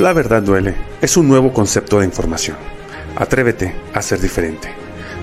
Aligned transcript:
La 0.00 0.14
verdad 0.14 0.42
duele 0.42 0.74
es 1.02 1.18
un 1.18 1.28
nuevo 1.28 1.52
concepto 1.52 1.98
de 1.98 2.06
información. 2.06 2.56
Atrévete 3.16 3.74
a 3.92 4.00
ser 4.00 4.18
diferente, 4.18 4.72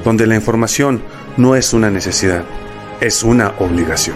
donde 0.04 0.28
la 0.28 0.36
información 0.36 1.02
no 1.36 1.56
es 1.56 1.74
una 1.74 1.90
necesidad, 1.90 2.44
es 3.02 3.24
una 3.24 3.56
obligación. 3.58 4.16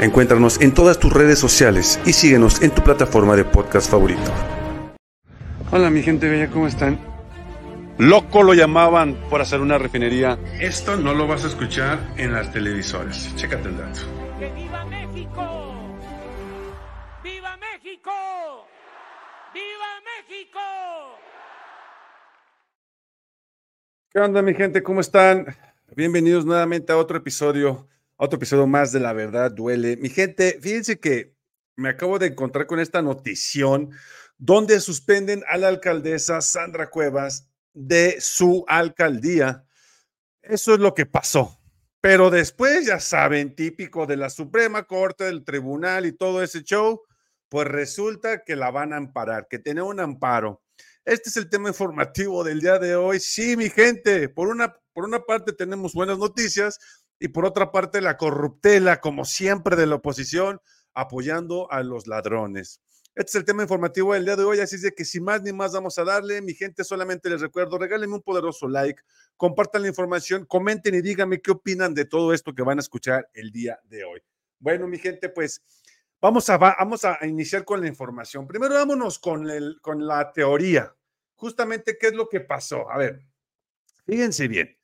Encuéntranos 0.00 0.60
en 0.60 0.74
todas 0.74 0.98
tus 0.98 1.12
redes 1.12 1.38
sociales 1.38 2.00
y 2.04 2.14
síguenos 2.14 2.62
en 2.62 2.72
tu 2.72 2.82
plataforma 2.82 3.36
de 3.36 3.44
podcast 3.44 3.88
favorito. 3.88 4.32
Hola 5.70 5.88
mi 5.88 6.02
gente 6.02 6.28
bella, 6.28 6.50
¿cómo 6.50 6.66
están? 6.66 6.98
Loco 7.96 8.42
lo 8.42 8.54
llamaban 8.54 9.14
por 9.30 9.40
hacer 9.40 9.60
una 9.60 9.78
refinería. 9.78 10.36
Esto 10.58 10.96
no 10.96 11.14
lo 11.14 11.28
vas 11.28 11.44
a 11.44 11.46
escuchar 11.46 12.00
en 12.16 12.32
las 12.32 12.52
televisoras. 12.52 13.32
Chécate 13.36 13.68
el 13.68 13.78
dato. 13.78 14.00
¡Que 14.40 14.50
viva 14.50 14.84
México! 14.86 15.74
¡Viva 17.22 17.56
México! 17.56 18.10
¡Viva 19.58 19.92
México! 20.04 20.60
¿Qué 24.12 24.20
onda 24.20 24.40
mi 24.40 24.54
gente? 24.54 24.84
¿Cómo 24.84 25.00
están? 25.00 25.46
Bienvenidos 25.96 26.44
nuevamente 26.44 26.92
a 26.92 26.96
otro 26.96 27.18
episodio, 27.18 27.88
otro 28.14 28.36
episodio 28.36 28.68
más 28.68 28.92
de 28.92 29.00
La 29.00 29.12
Verdad 29.12 29.50
Duele. 29.50 29.96
Mi 29.96 30.10
gente, 30.10 30.60
fíjense 30.62 31.00
que 31.00 31.34
me 31.74 31.88
acabo 31.88 32.20
de 32.20 32.28
encontrar 32.28 32.68
con 32.68 32.78
esta 32.78 33.02
notición 33.02 33.90
donde 34.36 34.78
suspenden 34.78 35.42
a 35.48 35.56
la 35.56 35.66
alcaldesa 35.66 36.40
Sandra 36.40 36.88
Cuevas 36.88 37.48
de 37.72 38.20
su 38.20 38.64
alcaldía. 38.68 39.64
Eso 40.40 40.74
es 40.74 40.78
lo 40.78 40.94
que 40.94 41.04
pasó. 41.04 41.58
Pero 42.00 42.30
después, 42.30 42.86
ya 42.86 43.00
saben, 43.00 43.56
típico 43.56 44.06
de 44.06 44.18
la 44.18 44.30
Suprema 44.30 44.84
Corte, 44.84 45.24
del 45.24 45.42
Tribunal 45.42 46.06
y 46.06 46.12
todo 46.12 46.44
ese 46.44 46.62
show, 46.62 47.02
pues 47.48 47.66
resulta 47.66 48.44
que 48.44 48.56
la 48.56 48.70
van 48.70 48.92
a 48.92 48.96
amparar, 48.96 49.48
que 49.48 49.58
tiene 49.58 49.82
un 49.82 50.00
amparo. 50.00 50.62
Este 51.04 51.30
es 51.30 51.36
el 51.36 51.48
tema 51.48 51.68
informativo 51.68 52.44
del 52.44 52.60
día 52.60 52.78
de 52.78 52.94
hoy. 52.94 53.20
Sí, 53.20 53.56
mi 53.56 53.70
gente, 53.70 54.28
por 54.28 54.48
una, 54.48 54.76
por 54.92 55.04
una 55.04 55.20
parte 55.20 55.52
tenemos 55.52 55.94
buenas 55.94 56.18
noticias 56.18 56.78
y 57.18 57.28
por 57.28 57.46
otra 57.46 57.72
parte 57.72 58.00
la 58.00 58.16
corruptela, 58.16 59.00
como 59.00 59.24
siempre, 59.24 59.76
de 59.76 59.86
la 59.86 59.96
oposición, 59.96 60.60
apoyando 60.92 61.70
a 61.72 61.82
los 61.82 62.06
ladrones. 62.06 62.80
Este 63.14 63.30
es 63.30 63.34
el 63.34 63.44
tema 63.44 63.62
informativo 63.62 64.14
del 64.14 64.26
día 64.26 64.36
de 64.36 64.44
hoy, 64.44 64.60
así 64.60 64.76
es 64.76 64.92
que 64.96 65.04
sin 65.04 65.24
más 65.24 65.42
ni 65.42 65.52
más 65.52 65.72
vamos 65.72 65.98
a 65.98 66.04
darle. 66.04 66.40
Mi 66.40 66.54
gente, 66.54 66.84
solamente 66.84 67.28
les 67.28 67.40
recuerdo, 67.40 67.76
regálenme 67.76 68.14
un 68.14 68.22
poderoso 68.22 68.68
like, 68.68 69.02
compartan 69.36 69.82
la 69.82 69.88
información, 69.88 70.44
comenten 70.44 70.94
y 70.94 71.00
díganme 71.00 71.40
qué 71.40 71.50
opinan 71.50 71.94
de 71.94 72.04
todo 72.04 72.32
esto 72.32 72.54
que 72.54 72.62
van 72.62 72.78
a 72.78 72.80
escuchar 72.80 73.28
el 73.34 73.50
día 73.50 73.80
de 73.88 74.04
hoy. 74.04 74.20
Bueno, 74.60 74.86
mi 74.86 74.98
gente, 74.98 75.28
pues 75.30 75.62
Vamos 76.20 76.50
a, 76.50 76.58
vamos 76.58 77.04
a 77.04 77.18
iniciar 77.26 77.64
con 77.64 77.80
la 77.80 77.86
información. 77.86 78.46
Primero 78.46 78.74
vámonos 78.74 79.20
con, 79.20 79.48
el, 79.48 79.80
con 79.80 80.04
la 80.04 80.32
teoría. 80.32 80.92
Justamente, 81.36 81.96
¿qué 81.96 82.08
es 82.08 82.14
lo 82.14 82.28
que 82.28 82.40
pasó? 82.40 82.90
A 82.90 82.98
ver, 82.98 83.20
fíjense 84.04 84.48
bien. 84.48 84.76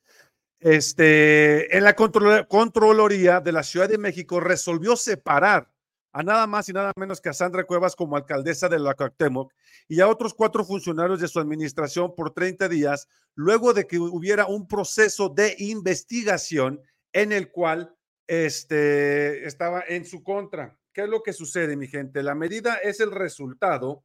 Este, 0.61 1.77
en 1.77 1.83
la 1.83 1.95
Controloría 1.95 3.41
de 3.41 3.53
la 3.53 3.65
Ciudad 3.65 3.89
de 3.89 3.99
México 3.99 4.39
resolvió 4.39 4.97
separar 4.97 5.71
a 6.13 6.23
nada 6.23 6.47
más 6.47 6.69
y 6.69 6.73
nada 6.73 6.93
menos 6.97 7.21
que 7.21 7.29
a 7.29 7.33
Sandra 7.33 7.65
Cuevas 7.65 7.97
como 7.97 8.17
alcaldesa 8.17 8.69
de 8.69 8.79
la 8.79 8.95
Cuauhtémoc 8.95 9.53
y 9.89 10.01
a 10.01 10.09
otros 10.09 10.33
cuatro 10.33 10.65
funcionarios 10.65 11.21
de 11.21 11.27
su 11.27 11.41
administración 11.41 12.15
por 12.15 12.33
30 12.33 12.69
días, 12.69 13.09
luego 13.35 13.75
de 13.75 13.89
que 13.89 13.99
hubiera 13.99 14.47
un 14.47 14.69
proceso 14.69 15.29
de 15.29 15.57
investigación 15.59 16.81
en 17.13 17.33
el 17.33 17.51
cual 17.51 17.95
este, 18.29 19.45
estaba 19.45 19.83
en 19.89 20.05
su 20.05 20.23
contra. 20.23 20.79
¿Qué 20.95 21.03
es 21.03 21.09
lo 21.09 21.25
que 21.25 21.33
sucede, 21.33 21.77
mi 21.77 21.89
gente? 21.89 22.23
La 22.23 22.37
medida 22.37 22.77
es 22.77 23.01
el 23.01 23.11
resultado 23.11 24.05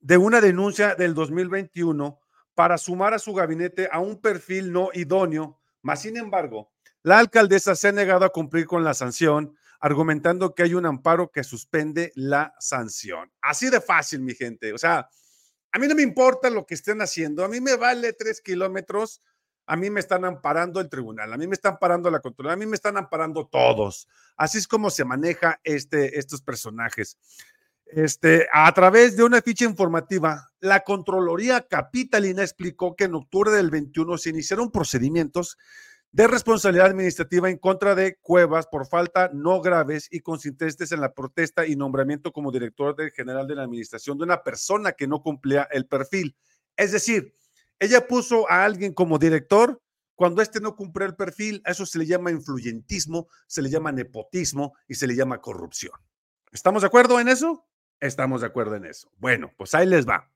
de 0.00 0.16
una 0.16 0.40
denuncia 0.40 0.94
del 0.94 1.12
2021 1.12 2.18
para 2.54 2.78
sumar 2.78 3.12
a 3.12 3.18
su 3.18 3.34
gabinete 3.34 3.86
a 3.92 4.00
un 4.00 4.18
perfil 4.18 4.72
no 4.72 4.88
idóneo, 4.94 5.60
más 5.82 6.00
sin 6.00 6.16
embargo, 6.16 6.72
la 7.02 7.18
alcaldesa 7.18 7.76
se 7.76 7.88
ha 7.88 7.92
negado 7.92 8.24
a 8.24 8.32
cumplir 8.32 8.64
con 8.64 8.82
la 8.82 8.94
sanción, 8.94 9.56
argumentando 9.78 10.54
que 10.54 10.62
hay 10.62 10.72
un 10.72 10.86
amparo 10.86 11.30
que 11.30 11.44
suspende 11.44 12.12
la 12.14 12.54
sanción. 12.58 13.30
Así 13.42 13.68
de 13.68 13.82
fácil, 13.82 14.22
mi 14.22 14.34
gente. 14.34 14.72
O 14.72 14.78
sea, 14.78 15.06
a 15.70 15.78
mí 15.78 15.86
no 15.86 15.94
me 15.94 16.02
importa 16.02 16.48
lo 16.48 16.64
que 16.64 16.74
estén 16.74 17.02
haciendo, 17.02 17.44
a 17.44 17.48
mí 17.48 17.60
me 17.60 17.76
vale 17.76 18.14
tres 18.14 18.40
kilómetros 18.40 19.20
a 19.68 19.76
mí 19.76 19.90
me 19.90 20.00
están 20.00 20.24
amparando 20.24 20.80
el 20.80 20.88
tribunal, 20.88 21.30
a 21.30 21.36
mí 21.36 21.46
me 21.46 21.54
están 21.54 21.74
amparando 21.74 22.10
la 22.10 22.20
control, 22.20 22.50
a 22.50 22.56
mí 22.56 22.64
me 22.64 22.74
están 22.74 22.96
amparando 22.96 23.46
todos. 23.46 24.08
Así 24.34 24.56
es 24.56 24.66
como 24.66 24.88
se 24.88 25.04
maneja 25.04 25.60
este, 25.62 26.18
estos 26.18 26.40
personajes. 26.40 27.18
Este, 27.84 28.46
a 28.50 28.72
través 28.72 29.16
de 29.16 29.24
una 29.24 29.42
ficha 29.42 29.66
informativa, 29.66 30.50
la 30.60 30.80
Contraloría 30.80 31.66
Capitalina 31.68 32.42
explicó 32.42 32.96
que 32.96 33.04
en 33.04 33.14
octubre 33.14 33.50
del 33.50 33.70
21 33.70 34.16
se 34.16 34.30
iniciaron 34.30 34.70
procedimientos 34.70 35.58
de 36.12 36.26
responsabilidad 36.26 36.86
administrativa 36.86 37.50
en 37.50 37.58
contra 37.58 37.94
de 37.94 38.16
Cuevas 38.22 38.66
por 38.66 38.86
falta 38.86 39.30
no 39.34 39.60
graves 39.60 40.08
y 40.10 40.20
consistentes 40.20 40.92
en 40.92 41.02
la 41.02 41.12
protesta 41.12 41.66
y 41.66 41.76
nombramiento 41.76 42.32
como 42.32 42.50
director 42.50 42.96
general 43.12 43.46
de 43.46 43.54
la 43.54 43.64
administración 43.64 44.16
de 44.16 44.24
una 44.24 44.42
persona 44.42 44.92
que 44.92 45.06
no 45.06 45.20
cumplía 45.20 45.68
el 45.70 45.86
perfil. 45.86 46.34
Es 46.74 46.92
decir, 46.92 47.34
ella 47.78 48.06
puso 48.06 48.50
a 48.50 48.64
alguien 48.64 48.92
como 48.92 49.18
director 49.18 49.80
cuando 50.18 50.42
este 50.42 50.60
no 50.60 50.74
cumple 50.74 51.04
el 51.04 51.14
perfil, 51.14 51.62
a 51.64 51.70
eso 51.70 51.86
se 51.86 51.96
le 51.96 52.04
llama 52.04 52.32
influyentismo, 52.32 53.28
se 53.46 53.62
le 53.62 53.70
llama 53.70 53.92
nepotismo 53.92 54.74
y 54.88 54.94
se 54.94 55.06
le 55.06 55.14
llama 55.14 55.40
corrupción. 55.40 55.92
¿Estamos 56.50 56.82
de 56.82 56.88
acuerdo 56.88 57.20
en 57.20 57.28
eso? 57.28 57.68
Estamos 58.00 58.40
de 58.40 58.48
acuerdo 58.48 58.74
en 58.74 58.84
eso. 58.84 59.12
Bueno, 59.18 59.52
pues 59.56 59.76
ahí 59.76 59.86
les 59.86 60.08
va. 60.08 60.28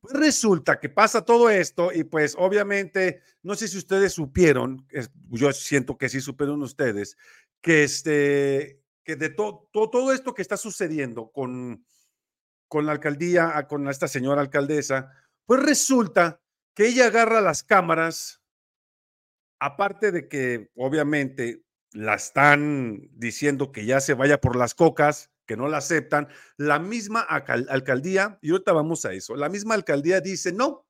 Pues 0.00 0.12
resulta 0.12 0.78
que 0.78 0.90
pasa 0.90 1.24
todo 1.24 1.48
esto 1.48 1.90
y 1.90 2.04
pues 2.04 2.34
obviamente, 2.38 3.22
no 3.42 3.54
sé 3.54 3.66
si 3.68 3.78
ustedes 3.78 4.12
supieron, 4.12 4.86
yo 5.30 5.52
siento 5.52 5.96
que 5.96 6.10
sí 6.10 6.20
supieron 6.20 6.62
ustedes, 6.62 7.16
que 7.62 7.84
este, 7.84 8.82
que 9.04 9.16
de 9.16 9.30
todo, 9.30 9.70
todo 9.72 10.12
esto 10.12 10.34
que 10.34 10.42
está 10.42 10.58
sucediendo 10.58 11.30
con, 11.32 11.82
con 12.68 12.84
la 12.84 12.92
alcaldía, 12.92 13.66
con 13.68 13.88
esta 13.88 14.06
señora 14.06 14.42
alcaldesa, 14.42 15.10
pues 15.46 15.62
resulta 15.62 16.42
que 16.78 16.86
ella 16.86 17.06
agarra 17.06 17.40
las 17.40 17.64
cámaras, 17.64 18.40
aparte 19.58 20.12
de 20.12 20.28
que 20.28 20.70
obviamente 20.76 21.64
la 21.90 22.14
están 22.14 23.00
diciendo 23.14 23.72
que 23.72 23.84
ya 23.84 24.00
se 24.00 24.14
vaya 24.14 24.40
por 24.40 24.54
las 24.54 24.76
cocas, 24.76 25.32
que 25.44 25.56
no 25.56 25.66
la 25.66 25.78
aceptan, 25.78 26.28
la 26.56 26.78
misma 26.78 27.20
alcaldía, 27.20 28.38
y 28.42 28.52
ahorita 28.52 28.72
vamos 28.72 29.04
a 29.06 29.12
eso, 29.12 29.34
la 29.34 29.48
misma 29.48 29.74
alcaldía 29.74 30.20
dice, 30.20 30.52
no, 30.52 30.86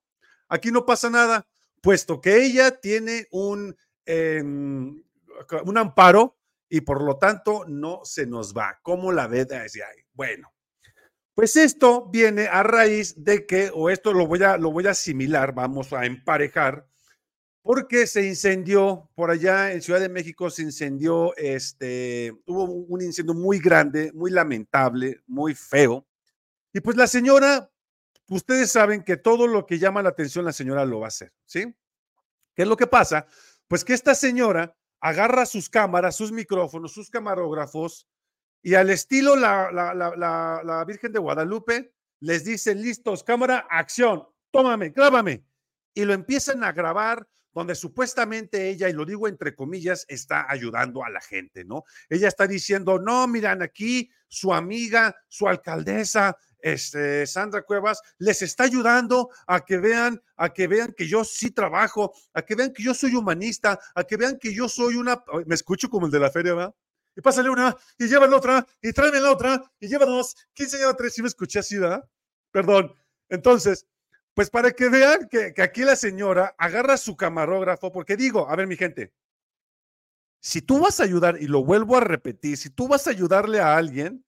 aquí 0.50 0.70
no 0.70 0.84
pasa 0.84 1.08
nada, 1.08 1.48
puesto 1.80 2.20
que 2.20 2.36
ella 2.44 2.70
tiene 2.82 3.26
un, 3.30 3.74
em, 4.04 5.02
un 5.64 5.78
amparo 5.78 6.36
y 6.68 6.82
por 6.82 7.02
lo 7.02 7.16
tanto 7.16 7.64
no 7.66 8.02
se 8.04 8.26
nos 8.26 8.52
va. 8.52 8.78
¿Cómo 8.82 9.10
la 9.10 9.26
ve? 9.26 9.46
Bueno, 10.12 10.52
pues 11.38 11.54
esto 11.54 12.08
viene 12.10 12.48
a 12.48 12.64
raíz 12.64 13.14
de 13.22 13.46
que, 13.46 13.70
o 13.72 13.90
esto 13.90 14.12
lo 14.12 14.26
voy 14.26 14.42
a, 14.42 14.56
lo 14.56 14.72
voy 14.72 14.88
a 14.88 14.90
asimilar, 14.90 15.54
vamos 15.54 15.92
a 15.92 16.04
emparejar, 16.04 16.84
porque 17.62 18.08
se 18.08 18.26
incendió 18.26 19.08
por 19.14 19.30
allá 19.30 19.70
en 19.70 19.80
Ciudad 19.80 20.00
de 20.00 20.08
México, 20.08 20.50
se 20.50 20.62
incendió, 20.62 21.36
este, 21.36 22.34
hubo 22.44 22.64
un 22.64 23.02
incendio 23.02 23.34
muy 23.34 23.60
grande, 23.60 24.10
muy 24.14 24.32
lamentable, 24.32 25.22
muy 25.28 25.54
feo. 25.54 26.08
Y 26.72 26.80
pues 26.80 26.96
la 26.96 27.06
señora, 27.06 27.70
ustedes 28.30 28.72
saben 28.72 29.04
que 29.04 29.16
todo 29.16 29.46
lo 29.46 29.64
que 29.64 29.78
llama 29.78 30.02
la 30.02 30.08
atención 30.08 30.44
la 30.44 30.52
señora 30.52 30.84
lo 30.84 30.98
va 30.98 31.06
a 31.06 31.14
hacer, 31.14 31.32
¿sí? 31.46 31.72
¿Qué 32.56 32.62
es 32.62 32.68
lo 32.68 32.76
que 32.76 32.88
pasa? 32.88 33.28
Pues 33.68 33.84
que 33.84 33.94
esta 33.94 34.16
señora 34.16 34.76
agarra 34.98 35.46
sus 35.46 35.70
cámaras, 35.70 36.16
sus 36.16 36.32
micrófonos, 36.32 36.90
sus 36.90 37.10
camarógrafos, 37.10 38.08
y 38.62 38.74
al 38.74 38.90
estilo 38.90 39.36
la, 39.36 39.70
la, 39.72 40.84
Virgen 40.86 41.12
de 41.12 41.18
Guadalupe, 41.18 41.92
les 42.20 42.44
dice, 42.44 42.74
listos, 42.74 43.22
cámara, 43.22 43.66
acción, 43.70 44.26
tómame, 44.50 44.90
grábame. 44.90 45.44
Y 45.94 46.04
lo 46.04 46.12
empiezan 46.12 46.64
a 46.64 46.72
grabar 46.72 47.26
donde 47.52 47.74
supuestamente 47.74 48.68
ella, 48.68 48.88
y 48.88 48.92
lo 48.92 49.04
digo 49.04 49.26
entre 49.26 49.54
comillas, 49.54 50.04
está 50.08 50.46
ayudando 50.48 51.04
a 51.04 51.10
la 51.10 51.20
gente, 51.20 51.64
¿no? 51.64 51.84
Ella 52.08 52.28
está 52.28 52.46
diciendo, 52.46 52.98
no, 52.98 53.26
miran 53.26 53.62
aquí, 53.62 54.10
su 54.28 54.52
amiga, 54.52 55.16
su 55.28 55.48
alcaldesa, 55.48 56.36
este, 56.60 57.26
Sandra 57.26 57.62
Cuevas, 57.62 58.00
les 58.18 58.42
está 58.42 58.64
ayudando 58.64 59.30
a 59.46 59.64
que 59.64 59.78
vean, 59.78 60.22
a 60.36 60.52
que 60.52 60.66
vean 60.66 60.92
que 60.96 61.08
yo 61.08 61.24
sí 61.24 61.50
trabajo, 61.50 62.12
a 62.34 62.42
que 62.42 62.54
vean 62.54 62.72
que 62.72 62.82
yo 62.82 62.94
soy 62.94 63.14
humanista, 63.14 63.78
a 63.94 64.04
que 64.04 64.16
vean 64.16 64.38
que 64.38 64.52
yo 64.52 64.68
soy 64.68 64.96
una, 64.96 65.22
me 65.46 65.54
escucho 65.54 65.88
como 65.88 66.06
el 66.06 66.12
de 66.12 66.20
la 66.20 66.30
feria, 66.30 66.54
¿verdad? 66.54 66.74
Y 67.18 67.20
pásale 67.20 67.50
una, 67.50 67.76
y 67.98 68.06
lleva 68.06 68.28
la 68.28 68.36
otra, 68.36 68.64
y 68.80 68.92
tráeme 68.92 69.18
la 69.20 69.32
otra, 69.32 69.60
y 69.80 69.88
lleva 69.88 70.06
dos, 70.06 70.36
¿quién 70.54 70.68
lleva 70.68 70.94
tres? 70.94 71.14
Si 71.14 71.20
me 71.20 71.26
escuché 71.26 71.58
así, 71.58 71.76
¿verdad? 71.76 72.08
Perdón. 72.52 72.94
Entonces, 73.28 73.88
pues 74.34 74.50
para 74.50 74.70
que 74.70 74.88
vean 74.88 75.26
que, 75.28 75.52
que 75.52 75.62
aquí 75.62 75.82
la 75.82 75.96
señora 75.96 76.54
agarra 76.56 76.96
su 76.96 77.16
camarógrafo, 77.16 77.90
porque 77.90 78.16
digo, 78.16 78.48
a 78.48 78.54
ver, 78.54 78.68
mi 78.68 78.76
gente, 78.76 79.12
si 80.40 80.62
tú 80.62 80.78
vas 80.78 81.00
a 81.00 81.02
ayudar, 81.02 81.42
y 81.42 81.48
lo 81.48 81.64
vuelvo 81.64 81.96
a 81.96 82.00
repetir, 82.00 82.56
si 82.56 82.70
tú 82.70 82.86
vas 82.86 83.08
a 83.08 83.10
ayudarle 83.10 83.58
a 83.58 83.76
alguien, 83.76 84.24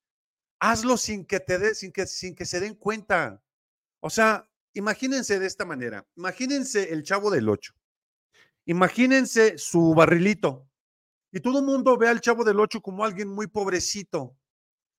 hazlo 0.58 0.96
sin 0.96 1.24
que 1.24 1.38
te 1.38 1.60
dé, 1.60 1.76
sin 1.76 1.92
que, 1.92 2.08
sin 2.08 2.34
que 2.34 2.44
se 2.44 2.58
den 2.58 2.74
cuenta. 2.74 3.40
O 4.00 4.10
sea, 4.10 4.50
imagínense 4.72 5.38
de 5.38 5.46
esta 5.46 5.64
manera. 5.64 6.04
Imagínense 6.16 6.92
el 6.92 7.04
chavo 7.04 7.30
del 7.30 7.48
8. 7.48 7.72
Imagínense 8.66 9.58
su 9.58 9.94
barrilito. 9.94 10.69
Y 11.32 11.40
todo 11.40 11.58
el 11.60 11.64
mundo 11.64 11.96
ve 11.96 12.08
al 12.08 12.20
chavo 12.20 12.44
del 12.44 12.58
8 12.58 12.80
como 12.80 13.04
alguien 13.04 13.28
muy 13.28 13.46
pobrecito. 13.46 14.36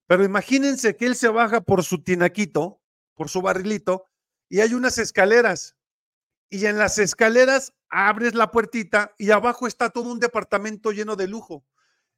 Pero 0.08 0.24
imagínense 0.24 0.96
que 0.96 1.06
él 1.06 1.16
se 1.16 1.30
baja 1.30 1.62
por 1.62 1.84
su 1.84 2.04
tinaquito, 2.04 2.82
por 3.16 3.30
su 3.30 3.42
barrilito, 3.42 4.06
y 4.50 4.60
hay 4.60 4.74
unas 4.74 4.98
escaleras. 4.98 5.76
Y 6.50 6.66
en 6.66 6.78
las 6.78 6.98
escaleras 6.98 7.74
abres 7.90 8.36
la 8.36 8.52
puertita 8.52 9.14
y 9.18 9.32
abajo 9.32 9.68
está 9.68 9.90
todo 9.90 10.12
un 10.12 10.20
departamento 10.20 10.92
lleno 10.92 11.16
de 11.16 11.28
lujo. 11.28 11.66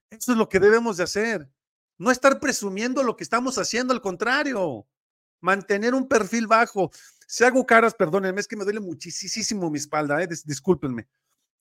Eso 0.09 0.31
es 0.31 0.37
lo 0.37 0.49
que 0.49 0.59
debemos 0.59 0.97
de 0.97 1.03
hacer. 1.03 1.49
No 1.97 2.11
estar 2.11 2.39
presumiendo 2.39 3.03
lo 3.03 3.15
que 3.15 3.23
estamos 3.23 3.57
haciendo, 3.57 3.93
al 3.93 4.01
contrario, 4.01 4.87
mantener 5.39 5.93
un 5.93 6.07
perfil 6.07 6.47
bajo. 6.47 6.91
Si 7.27 7.43
hago 7.43 7.65
caras, 7.65 7.93
perdónenme, 7.93 8.41
es 8.41 8.47
que 8.47 8.55
me 8.55 8.63
duele 8.63 8.79
muchísimo 8.79 9.69
mi 9.69 9.77
espalda, 9.77 10.21
eh, 10.21 10.27
discúlpenme. 10.45 11.07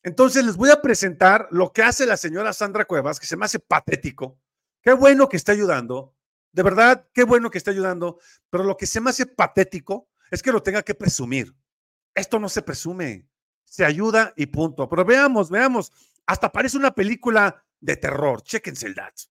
Entonces 0.02 0.44
les 0.44 0.56
voy 0.56 0.70
a 0.70 0.82
presentar 0.82 1.48
lo 1.50 1.72
que 1.72 1.82
hace 1.82 2.06
la 2.06 2.16
señora 2.16 2.52
Sandra 2.52 2.84
Cuevas, 2.84 3.20
que 3.20 3.26
se 3.26 3.36
me 3.36 3.44
hace 3.44 3.58
patético. 3.60 4.38
Qué 4.82 4.92
bueno 4.92 5.28
que 5.28 5.36
está 5.36 5.52
ayudando, 5.52 6.14
de 6.52 6.62
verdad, 6.62 7.08
qué 7.14 7.24
bueno 7.24 7.50
que 7.50 7.58
está 7.58 7.70
ayudando, 7.70 8.18
pero 8.50 8.64
lo 8.64 8.76
que 8.76 8.86
se 8.86 9.00
me 9.00 9.10
hace 9.10 9.26
patético 9.26 10.08
es 10.30 10.42
que 10.42 10.52
lo 10.52 10.62
tenga 10.62 10.82
que 10.82 10.94
presumir. 10.94 11.54
Esto 12.14 12.38
no 12.38 12.48
se 12.48 12.62
presume, 12.62 13.26
se 13.64 13.84
ayuda 13.84 14.34
y 14.36 14.46
punto. 14.46 14.88
Pero 14.88 15.04
veamos, 15.04 15.50
veamos, 15.50 15.92
hasta 16.26 16.52
parece 16.52 16.76
una 16.76 16.94
película 16.94 17.64
de 17.80 17.96
terror. 17.96 18.42
Chéquense 18.42 18.86
el 18.86 18.94
dato. 18.94 19.22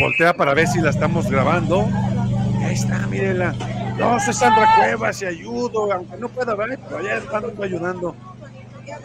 Voltea 0.00 0.34
para 0.34 0.54
ver 0.54 0.66
si 0.66 0.80
la 0.80 0.90
estamos 0.90 1.30
grabando. 1.30 1.88
Ahí 2.64 2.74
está, 2.74 3.06
mírenla. 3.06 3.52
No, 3.98 4.20
soy 4.20 4.34
Sandra 4.34 4.74
Cuevas 4.76 5.22
y 5.22 5.26
ayudo, 5.26 5.92
aunque 5.92 6.16
no 6.18 6.28
pueda 6.28 6.54
ver, 6.54 6.78
pero 6.84 6.98
allá 6.98 7.18
están 7.18 7.44
ayudando. 7.62 8.14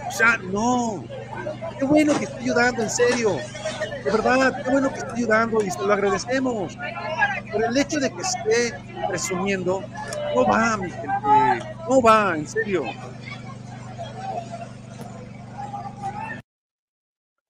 O 0.08 0.12
sea, 0.12 0.38
no. 0.38 1.06
Qué 1.80 1.86
bueno 1.86 2.18
que 2.18 2.26
está 2.26 2.38
ayudando, 2.38 2.84
en 2.84 2.90
serio. 2.90 3.38
De 4.04 4.12
verdad, 4.12 4.64
qué 4.64 4.70
bueno 4.70 4.90
que 4.90 5.00
está 5.00 5.14
ayudando 5.14 5.64
y 5.64 5.72
se 5.72 5.82
lo 5.82 5.94
agradecemos. 5.94 6.78
Pero 7.52 7.68
el 7.68 7.78
hecho 7.78 8.00
de 8.00 8.10
que 8.10 8.22
esté 8.22 8.74
presumiendo, 9.08 9.84
no 10.36 10.46
va, 10.46 10.78
mi 10.78 10.90
gente. 10.90 11.10
No 11.90 12.02
va, 12.02 12.36
en 12.36 12.48
serio. 12.48 12.84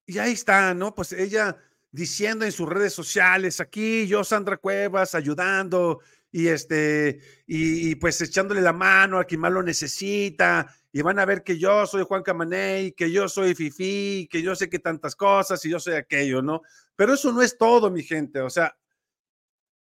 Y 0.06 0.18
ahí 0.18 0.32
está, 0.32 0.74
¿no? 0.74 0.94
Pues 0.94 1.12
ella 1.12 1.56
diciendo 1.92 2.46
en 2.46 2.52
sus 2.52 2.68
redes 2.68 2.94
sociales, 2.94 3.60
aquí 3.60 4.06
yo, 4.06 4.24
Sandra 4.24 4.56
Cuevas, 4.56 5.14
ayudando 5.14 6.00
y 6.32 6.48
este, 6.48 7.20
y, 7.46 7.94
pues 7.96 8.18
echándole 8.22 8.62
la 8.62 8.72
mano 8.72 9.18
a 9.18 9.24
quien 9.24 9.40
más 9.40 9.52
lo 9.52 9.62
necesita, 9.62 10.74
y 10.90 11.02
van 11.02 11.18
a 11.18 11.26
ver 11.26 11.44
que 11.44 11.58
yo 11.58 11.86
soy 11.86 12.04
Juan 12.04 12.22
Camaney, 12.22 12.92
que 12.92 13.10
yo 13.12 13.28
soy 13.28 13.54
Fifi, 13.54 14.26
que 14.30 14.40
yo 14.42 14.56
sé 14.56 14.70
que 14.70 14.78
tantas 14.78 15.14
cosas 15.14 15.62
y 15.66 15.70
yo 15.70 15.78
soy 15.78 15.94
aquello, 15.94 16.40
¿no? 16.40 16.62
Pero 16.96 17.12
eso 17.14 17.30
no 17.32 17.42
es 17.42 17.58
todo, 17.58 17.90
mi 17.90 18.02
gente, 18.02 18.40
o 18.40 18.48
sea, 18.48 18.74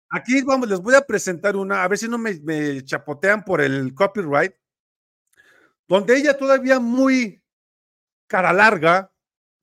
aquí 0.10 0.44
vamos, 0.44 0.70
les 0.70 0.80
voy 0.80 0.94
a 0.94 1.02
presentar 1.02 1.56
una, 1.56 1.84
a 1.84 1.88
ver 1.88 1.98
si 1.98 2.08
no 2.08 2.20
me, 2.20 2.40
me 2.42 2.84
chapotean 2.84 3.44
por 3.44 3.62
el 3.62 3.96
copyright, 3.96 4.54
donde 5.88 6.16
ella 6.16 6.38
todavía 6.38 6.80
muy 6.80 7.42
cara 8.28 8.54
larga, 8.54 9.12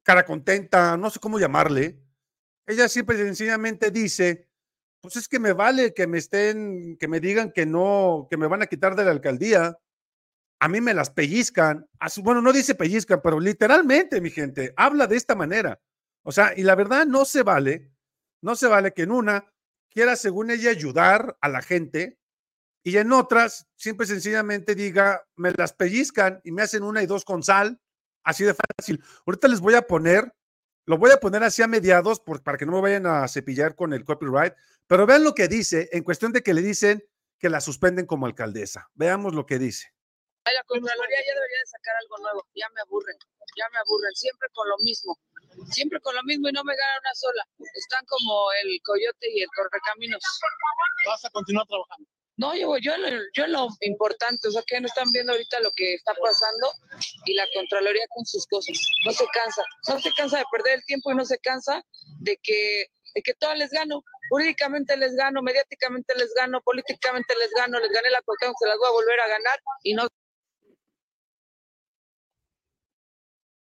cara 0.02 0.24
contenta, 0.24 0.96
no 0.96 1.10
sé 1.10 1.20
cómo 1.20 1.38
llamarle, 1.38 2.02
ella 2.67 2.88
siempre 2.88 3.17
sencillamente 3.17 3.91
dice, 3.91 4.49
pues 5.00 5.17
es 5.17 5.29
que 5.29 5.38
me 5.38 5.53
vale 5.53 5.94
que 5.94 6.06
me 6.06 6.19
estén, 6.19 6.97
que 6.97 7.09
me 7.09 7.20
digan 7.20 7.53
que 7.53 7.67
no, 7.67 8.29
que 8.31 8.37
me 8.37 8.47
van 8.47 8.62
a 8.62 8.67
quitar 8.67 8.94
de 8.94 9.05
la 9.05 9.11
alcaldía. 9.11 9.76
A 10.61 10.69
mí 10.69 10.81
me 10.81 10.94
las 10.94 11.11
pellizcan. 11.11 11.87
Bueno, 12.23 12.41
no 12.41 12.53
dice 12.53 12.76
pellizcan, 12.76 13.20
pero 13.23 13.41
literalmente, 13.41 14.20
mi 14.20 14.31
gente, 14.31 14.73
habla 14.76 15.09
de 15.09 15.17
esta 15.17 15.35
manera. 15.35 15.81
O 16.25 16.31
sea, 16.31 16.53
y 16.56 16.62
la 16.62 16.76
verdad 16.76 17.05
no 17.05 17.25
se 17.25 17.43
vale, 17.43 17.91
no 18.43 18.55
se 18.55 18.69
vale 18.69 18.93
que 18.93 19.03
en 19.03 19.11
una 19.11 19.53
quiera, 19.91 20.14
según 20.14 20.50
ella, 20.50 20.70
ayudar 20.70 21.37
a 21.41 21.49
la 21.49 21.62
gente 21.62 22.19
y 22.85 22.97
en 22.97 23.12
otras, 23.12 23.67
siempre 23.76 24.06
sencillamente 24.06 24.75
diga, 24.75 25.25
me 25.37 25.53
las 25.53 25.73
pellizcan 25.73 26.41
y 26.44 26.53
me 26.53 26.62
hacen 26.62 26.82
una 26.82 27.03
y 27.03 27.06
dos 27.06 27.25
con 27.25 27.43
sal, 27.43 27.81
así 28.25 28.44
de 28.44 28.55
fácil. 28.55 29.03
Ahorita 29.26 29.49
les 29.49 29.61
voy 29.61 29.75
a 29.75 29.82
poner 29.82 30.32
lo 30.84 30.99
voy 30.99 31.11
a 31.11 31.19
poner 31.19 31.43
así 31.43 31.62
a 31.62 31.67
mediados 31.67 32.20
para 32.20 32.58
que 32.58 32.67
no 32.67 32.73
me 32.73 32.81
vayan 32.81 33.06
a 33.06 33.26
cepillar 33.29 33.75
con 33.75 33.93
el 33.93 34.05
copyright, 34.05 34.55
pero 34.87 35.06
vean 35.06 35.25
lo 35.25 35.34
que 35.34 35.49
dice 35.49 35.88
en 35.93 36.02
cuestión 36.02 36.32
de 36.32 36.43
que 36.43 36.55
le 36.55 36.62
dicen 36.62 37.05
que 37.38 37.49
la 37.49 37.61
suspenden 37.61 38.06
como 38.06 38.26
alcaldesa. 38.26 38.90
Veamos 38.94 39.34
lo 39.34 39.46
que 39.46 39.58
dice. 39.58 39.93
La 40.44 40.64
Contraloría 40.64 41.19
ya 41.23 41.34
debería 41.34 41.61
de 41.61 41.70
sacar 41.70 41.94
algo 42.02 42.19
nuevo, 42.19 42.46
ya 42.55 42.67
me 42.75 42.81
aburren, 42.81 43.17
ya 43.56 43.64
me 43.70 43.79
aburren, 43.79 44.12
siempre 44.14 44.49
con 44.52 44.69
lo 44.69 44.76
mismo, 44.79 45.17
siempre 45.70 46.00
con 46.00 46.14
lo 46.17 46.23
mismo 46.25 46.49
y 46.49 46.52
no 46.52 46.64
me 46.64 46.75
gana 46.75 46.99
una 46.99 47.14
sola. 47.14 47.46
Están 47.75 48.05
como 48.06 48.50
el 48.62 48.81
coyote 48.82 49.31
y 49.31 49.43
el 49.43 49.49
correcaminos. 49.55 50.20
¿Vas 51.06 51.25
a 51.25 51.31
continuar 51.31 51.67
trabajando? 51.67 52.08
No, 52.42 52.56
yo, 52.56 52.76
yo, 52.78 52.90
yo 53.34 53.46
lo 53.46 53.68
importante, 53.82 54.48
o 54.48 54.50
sea, 54.50 54.64
que 54.66 54.80
no 54.80 54.88
están 54.88 55.08
viendo 55.12 55.30
ahorita 55.30 55.60
lo 55.60 55.70
que 55.76 55.94
está 55.94 56.12
pasando 56.20 56.72
y 57.24 57.34
la 57.34 57.46
Contraloría 57.54 58.04
con 58.08 58.26
sus 58.26 58.48
cosas. 58.48 58.76
No 59.06 59.12
se 59.12 59.24
cansa, 59.32 59.62
no 59.88 60.00
se 60.00 60.10
cansa 60.16 60.38
de 60.38 60.44
perder 60.50 60.78
el 60.80 60.84
tiempo 60.84 61.12
y 61.12 61.14
no 61.14 61.24
se 61.24 61.38
cansa 61.38 61.84
de 62.18 62.36
que, 62.42 62.86
de 63.14 63.22
que 63.22 63.34
todo 63.34 63.54
les 63.54 63.70
gano. 63.70 64.02
Jurídicamente 64.28 64.96
les 64.96 65.14
gano, 65.14 65.40
mediáticamente 65.40 66.16
les 66.16 66.34
gano, 66.34 66.60
políticamente 66.62 67.32
les 67.38 67.52
gano, 67.52 67.78
les 67.78 67.92
gané 67.92 68.10
la 68.10 68.22
cuestión, 68.22 68.52
se 68.58 68.66
las 68.66 68.76
voy 68.76 68.88
a 68.88 68.90
volver 68.90 69.20
a 69.20 69.28
ganar 69.28 69.60
y 69.84 69.94
no. 69.94 70.08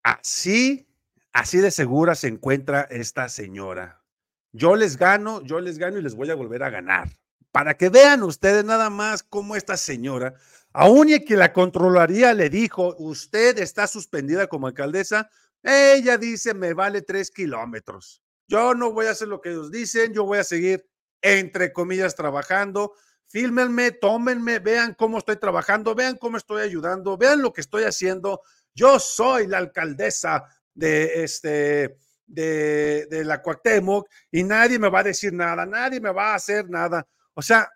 Así, 0.05 0.87
así 1.33 1.59
de 1.59 1.73
segura 1.73 2.15
se 2.15 2.29
encuentra 2.29 2.83
esta 2.83 3.29
señora. 3.29 4.05
Yo 4.53 4.77
les 4.77 4.97
gano, 4.97 5.43
yo 5.43 5.59
les 5.59 5.77
gano 5.77 5.99
y 5.99 6.03
les 6.03 6.15
voy 6.15 6.31
a 6.31 6.37
volver 6.37 6.63
a 6.63 6.71
ganar 6.71 7.09
para 7.53 7.77
que 7.77 7.89
vean 7.89 8.23
ustedes 8.23 8.65
nada 8.65 8.91
más 8.91 9.23
cómo 9.23 9.57
esta 9.57 9.77
señora, 9.77 10.35
aún 10.73 11.09
y 11.09 11.25
que 11.25 11.37
la 11.37 11.53
controlaría 11.53 12.33
le 12.35 12.49
dijo, 12.49 12.95
usted 12.99 13.59
está 13.59 13.87
suspendida 13.87 14.47
como 14.47 14.67
alcaldesa, 14.69 15.31
ella 15.63 16.17
dice, 16.17 16.55
me 16.55 16.73
vale 16.75 17.03
tres 17.03 17.31
kilómetros. 17.31 18.23
Yo 18.49 18.75
no 18.75 18.93
voy 18.93 19.07
a 19.07 19.11
hacer 19.11 19.29
lo 19.29 19.41
que 19.41 19.51
ellos 19.51 19.71
dicen, 19.71 20.13
yo 20.13 20.25
voy 20.25 20.39
a 20.39 20.45
seguir, 20.45 20.87
entre 21.23 21.73
comillas, 21.73 22.15
trabajando. 22.15 22.95
Fílmenme, 23.29 23.93
tómenme, 23.93 24.59
vean 24.59 24.95
cómo 24.95 25.19
estoy 25.19 25.37
trabajando, 25.37 25.95
vean 25.95 26.17
cómo 26.17 26.37
estoy 26.37 26.63
ayudando, 26.63 27.17
vean 27.17 27.43
lo 27.43 27.53
que 27.53 27.61
estoy 27.61 27.85
haciendo. 27.85 28.41
Yo 28.75 28.99
soy 28.99 29.47
la 29.47 29.59
alcaldesa 29.59 30.45
de 30.75 31.23
este, 31.23 31.97
de, 32.27 33.07
de 33.07 33.25
la 33.25 33.43
Cuauhtémoc 33.43 34.09
y 34.33 34.43
nadie 34.43 34.79
me 34.79 34.89
va 34.89 35.01
a 35.01 35.05
decir 35.05 35.33
nada, 35.33 35.67
nadie 35.67 36.01
me 36.01 36.11
va 36.11 36.33
a 36.33 36.37
hacer 36.37 36.69
nada. 36.69 37.07
O 37.35 37.43
sea, 37.43 37.71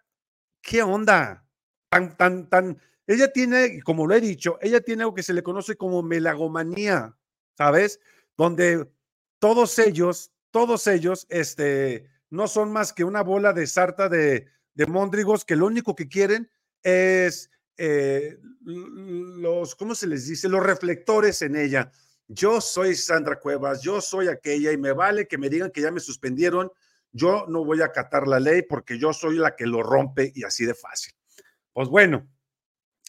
¿qué 0.61 0.83
onda? 0.83 1.47
Tan, 1.89 2.17
tan, 2.17 2.49
tan. 2.49 2.79
Ella 3.07 3.33
tiene, 3.33 3.83
como 3.83 4.07
lo 4.07 4.15
he 4.15 4.21
dicho, 4.21 4.59
ella 4.61 4.81
tiene 4.81 5.03
algo 5.03 5.15
que 5.15 5.23
se 5.23 5.35
le 5.35 5.43
conoce 5.43 5.77
como 5.77 6.03
melagomanía, 6.03 7.17
¿sabes? 7.57 8.01
Donde 8.37 8.89
todos 9.39 9.79
ellos, 9.79 10.33
todos 10.51 10.87
ellos, 10.87 11.27
este, 11.29 12.09
no 12.31 12.49
son 12.49 12.73
más 12.73 12.93
que 12.93 13.05
una 13.05 13.23
bola 13.23 13.53
de 13.53 13.67
sarta 13.67 14.09
de, 14.09 14.49
de 14.75 14.87
móndrigos 14.87 15.45
que 15.45 15.57
lo 15.57 15.67
único 15.67 15.95
que 15.95 16.09
quieren 16.09 16.51
es 16.83 17.51
eh, 17.77 18.39
los, 18.65 19.75
¿cómo 19.75 19.95
se 19.95 20.07
les 20.07 20.27
dice? 20.27 20.49
Los 20.49 20.63
reflectores 20.63 21.43
en 21.43 21.57
ella. 21.57 21.91
Yo 22.29 22.61
soy 22.61 22.95
Sandra 22.95 23.39
Cuevas, 23.39 23.83
yo 23.83 24.01
soy 24.01 24.29
aquella 24.29 24.73
y 24.73 24.79
me 24.79 24.93
vale 24.93 25.27
que 25.27 25.39
me 25.39 25.51
digan 25.51 25.71
que 25.71 25.83
ya 25.83 25.91
me 25.91 26.01
suspendieron 26.01 26.71
yo 27.15 27.47
no 27.49 27.65
voy 27.65 27.81
a 27.81 27.87
acatar 27.87 28.27
la 28.27 28.41
ley 28.41 28.63
porque 28.63 28.99
yo 28.99 29.13
soy 29.13 29.39
la 29.39 29.55
que 29.55 29.67
lo 29.67 29.83
rompe 29.83 30.33
y 30.35 30.43
así 30.43 30.67
de 30.67 30.75
fácil. 30.75 31.15
Pues 31.73 31.89
bueno, 31.89 32.29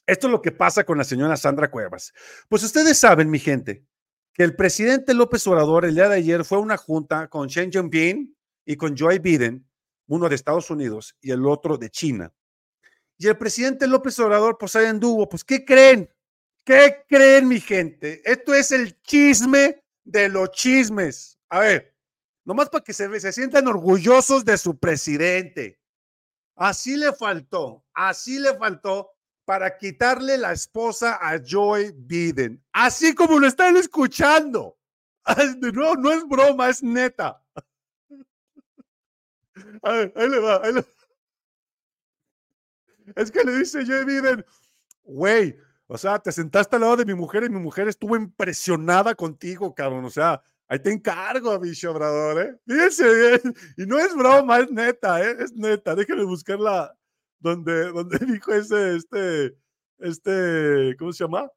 esto 0.05 0.27
es 0.27 0.31
lo 0.31 0.41
que 0.41 0.51
pasa 0.51 0.83
con 0.83 0.99
la 0.99 1.03
señora 1.03 1.35
Sandra 1.35 1.71
Cuevas. 1.71 2.13
Pues 2.47 2.61
ustedes 2.63 2.99
saben, 2.99 3.31
mi 3.31 3.39
gente, 3.39 3.83
que 4.31 4.43
el 4.43 4.55
presidente 4.55 5.15
López 5.15 5.45
Obrador 5.47 5.85
el 5.85 5.95
día 5.95 6.07
de 6.07 6.17
ayer 6.17 6.45
fue 6.45 6.59
a 6.59 6.61
una 6.61 6.77
junta 6.77 7.27
con 7.29 7.47
Xi 7.47 7.71
Jinping 7.71 8.35
y 8.63 8.75
con 8.75 8.95
Joe 8.95 9.17
Biden, 9.17 9.67
uno 10.07 10.29
de 10.29 10.35
Estados 10.35 10.69
Unidos 10.69 11.15
y 11.19 11.31
el 11.31 11.43
otro 11.45 11.77
de 11.77 11.89
China. 11.89 12.31
Y 13.17 13.27
el 13.27 13.37
presidente 13.37 13.87
López 13.87 14.19
Obrador, 14.19 14.57
pues 14.59 14.75
ahí 14.75 14.85
anduvo, 14.85 15.27
pues 15.27 15.43
¿qué 15.43 15.65
creen? 15.65 16.07
¿Qué 16.63 17.05
creen, 17.07 17.47
mi 17.47 17.59
gente? 17.59 18.21
Esto 18.23 18.53
es 18.53 18.71
el 18.71 19.01
chisme 19.01 19.81
de 20.03 20.29
los 20.29 20.51
chismes. 20.51 21.39
A 21.49 21.59
ver, 21.59 21.94
nomás 22.45 22.69
para 22.69 22.83
que 22.83 22.93
se, 22.93 23.19
se 23.19 23.33
sientan 23.33 23.67
orgullosos 23.67 24.45
de 24.45 24.57
su 24.57 24.77
presidente. 24.77 25.79
Así 26.55 26.95
le 26.95 27.11
faltó, 27.11 27.83
así 27.93 28.39
le 28.39 28.57
faltó 28.57 29.11
para 29.43 29.77
quitarle 29.77 30.37
la 30.37 30.53
esposa 30.53 31.19
a 31.21 31.37
Joy 31.37 31.93
Biden. 31.95 32.63
Así 32.71 33.13
como 33.13 33.39
lo 33.39 33.47
están 33.47 33.75
escuchando. 33.77 34.77
No, 35.73 35.95
no 35.95 36.11
es 36.11 36.23
broma, 36.27 36.69
es 36.69 36.83
neta. 36.83 37.41
Ahí, 39.81 40.11
le 40.15 40.37
va, 40.37 40.61
ahí 40.63 40.71
le 40.71 40.81
va. 40.81 40.87
Es 43.15 43.31
que 43.31 43.43
le 43.43 43.57
dice 43.57 43.83
Joy 43.83 44.05
Biden, 44.05 44.45
güey, 45.03 45.57
o 45.87 45.97
sea, 45.97 46.19
te 46.19 46.31
sentaste 46.31 46.75
al 46.75 46.83
lado 46.83 46.97
de 46.97 47.05
mi 47.05 47.13
mujer 47.13 47.43
y 47.43 47.49
mi 47.49 47.59
mujer 47.59 47.87
estuvo 47.87 48.15
impresionada 48.15 49.15
contigo, 49.15 49.73
cabrón. 49.73 50.05
O 50.05 50.09
sea, 50.09 50.41
ahí 50.67 50.79
te 50.79 50.91
encargo, 50.91 51.59
bicho 51.59 51.91
Obrador, 51.91 52.41
¿eh? 52.41 52.59
Fíjense 52.67 53.13
bien. 53.13 53.55
Y 53.77 53.85
no 53.85 53.99
es 53.99 54.15
broma, 54.15 54.59
es 54.59 54.71
neta, 54.71 55.23
¿eh? 55.23 55.35
Es 55.39 55.53
neta. 55.53 55.95
Déjenme 55.95 56.23
buscarla 56.23 56.95
donde, 57.39 57.91
donde 57.91 58.17
dijo 58.25 58.53
ese, 58.53 58.95
este, 58.95 59.55
este, 59.99 60.95
¿cómo 60.97 61.13
se 61.13 61.23
llama? 61.23 61.49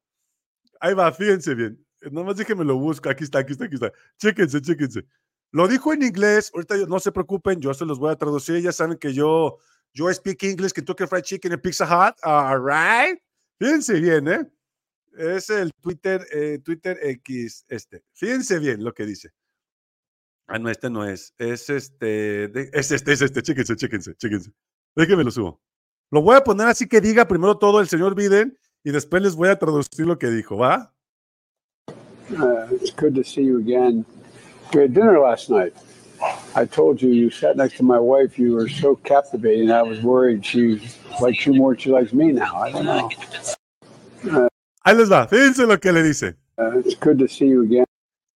Ahí 0.79 0.93
va, 0.93 1.11
fíjense 1.11 1.55
bien. 1.55 1.85
Nomás 2.11 2.37
déjenme 2.37 2.63
lo 2.63 2.77
busco. 2.77 3.09
Aquí 3.09 3.23
está, 3.23 3.39
aquí 3.39 3.51
está, 3.51 3.65
aquí 3.65 3.75
está. 3.75 3.91
Chéquense, 4.17 4.61
chéquense. 4.61 5.05
Lo 5.51 5.67
dijo 5.67 5.91
en 5.93 6.03
inglés. 6.03 6.51
Ahorita 6.53 6.75
no 6.87 6.99
se 6.99 7.11
preocupen, 7.11 7.59
yo 7.59 7.73
se 7.73 7.85
los 7.85 7.99
voy 7.99 8.11
a 8.11 8.15
traducir. 8.15 8.61
Ya 8.61 8.71
saben 8.71 8.97
que 8.97 9.13
yo, 9.13 9.57
yo 9.93 10.13
speak 10.13 10.43
English, 10.43 10.71
Kentucky 10.71 11.05
Fried 11.07 11.23
Chicken 11.23 11.53
en 11.53 11.61
Pizza 11.61 11.85
Hut. 11.85 12.15
All 12.23 12.61
right. 12.63 13.19
Fíjense 13.59 13.99
bien, 13.99 14.27
¿eh? 14.27 14.49
Es 15.19 15.49
el 15.49 15.73
Twitter, 15.73 16.25
eh, 16.31 16.59
Twitter 16.63 16.97
X, 17.01 17.65
este. 17.67 18.05
Fíjense 18.13 18.57
bien 18.57 18.81
lo 18.81 18.93
que 18.93 19.05
dice. 19.05 19.31
Ah, 20.47 20.57
no, 20.57 20.69
este 20.69 20.89
no 20.89 21.03
es. 21.03 21.33
Es 21.37 21.69
este, 21.69 22.45
es 22.73 22.91
este, 22.93 23.11
es 23.11 23.21
este. 23.21 23.41
Chéquense, 23.41 23.75
chéquense, 23.75 24.15
chéquense. 24.15 24.51
Déjenme 24.95 25.25
lo 25.25 25.31
subo. 25.31 25.61
Lo 26.09 26.21
voy 26.21 26.37
a 26.37 26.43
poner 26.45 26.67
así 26.67 26.87
que 26.87 27.01
diga 27.01 27.27
primero 27.27 27.57
todo 27.57 27.81
el 27.81 27.89
señor 27.89 28.15
Biden 28.15 28.57
y 28.81 28.91
después 28.91 29.21
les 29.21 29.35
voy 29.35 29.49
a 29.49 29.59
traducir 29.59 30.05
lo 30.05 30.17
que 30.17 30.27
dijo, 30.27 30.55
¿va? 30.55 30.93
Uh, 32.31 32.73
it's 32.75 32.95
good 32.95 33.13
to 33.13 33.23
see 33.23 33.43
you 33.43 33.59
again. 33.59 34.05
We 34.73 34.83
had 34.83 34.93
dinner 34.93 35.19
last 35.19 35.49
night. 35.49 35.73
I 36.55 36.65
told 36.65 37.01
you 37.01 37.09
you 37.09 37.29
sat 37.29 37.57
next 37.57 37.75
to 37.77 37.83
my 37.83 37.99
wife. 37.99 38.39
You 38.39 38.53
were 38.53 38.69
so 38.69 38.95
captivating. 38.95 39.69
I 39.69 39.83
was 39.83 40.01
worried 40.01 40.45
she 40.45 40.79
likes 41.19 41.45
you 41.45 41.55
more. 41.55 41.77
She 41.77 41.89
likes 41.89 42.13
me 42.13 42.31
now. 42.31 42.55
I 42.55 42.71
don't 42.71 42.85
know. 42.85 43.09
Ahí 44.89 44.97
les 44.97 45.11
va. 45.11 45.27
Fíjense 45.27 45.67
lo 45.67 45.79
que 45.79 45.91
le 45.91 46.01
dice. 46.01 46.35
Uh, 46.57 46.79
it's 46.79 46.95
good 46.99 47.19
to 47.19 47.27
see 47.27 47.47
you 47.47 47.61
again. 47.61 47.85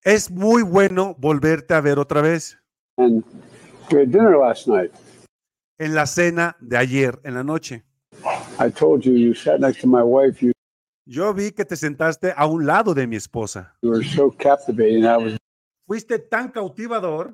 Es 0.03 0.29
muy 0.29 0.61
bueno 0.61 1.15
volverte 1.17 1.73
a 1.73 1.81
ver 1.81 1.97
otra 1.97 2.21
vez. 2.21 2.59
And 2.97 3.23
we 3.91 4.01
had 4.01 4.11
dinner 4.11 4.37
last 4.37 4.67
night. 4.67 4.91
En 5.79 5.95
la 5.95 6.05
cena 6.05 6.55
de 6.59 6.77
ayer 6.77 7.19
en 7.23 7.33
la 7.33 7.43
noche. 7.43 7.83
I 8.59 8.69
told 8.69 9.03
you 9.03 9.13
you 9.13 9.33
sat 9.33 9.61
next 9.61 9.81
to 9.81 9.87
my 9.87 10.03
wife. 10.03 10.45
You 10.45 10.51
Yo 11.07 11.33
vi 11.33 11.53
que 11.53 11.65
te 11.65 11.75
sentaste 11.75 12.35
a 12.37 12.45
un 12.45 12.67
lado 12.67 12.93
de 12.93 13.07
mi 13.07 13.15
esposa. 13.15 13.73
you 13.81 13.89
were 13.89 14.03
so 14.03 14.29
captivating. 14.29 15.05
I 15.05 15.17
was 15.17 15.37
Fuiste 15.87 16.19
tan 16.29 16.51
cautivador 16.51 17.33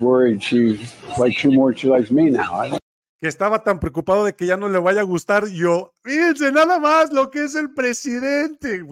worried 0.00 0.42
she 0.42 0.80
likes 1.18 1.44
you 1.44 1.52
more. 1.52 1.76
She 1.76 1.88
likes 1.88 2.10
me 2.10 2.30
now. 2.30 2.54
I 2.54 2.78
que 3.20 3.28
estaba 3.28 3.62
tan 3.62 3.80
preocupado 3.80 4.24
de 4.24 4.34
que 4.34 4.46
ya 4.46 4.56
no 4.56 4.68
le 4.68 4.78
vaya 4.78 5.00
a 5.00 5.04
gustar 5.04 5.46
yo. 5.46 5.94
Fíjense 6.02 6.52
nada 6.52 6.78
más 6.78 7.12
lo 7.12 7.30
que 7.30 7.44
es 7.44 7.54
el 7.54 7.72
presidente. 7.72 8.84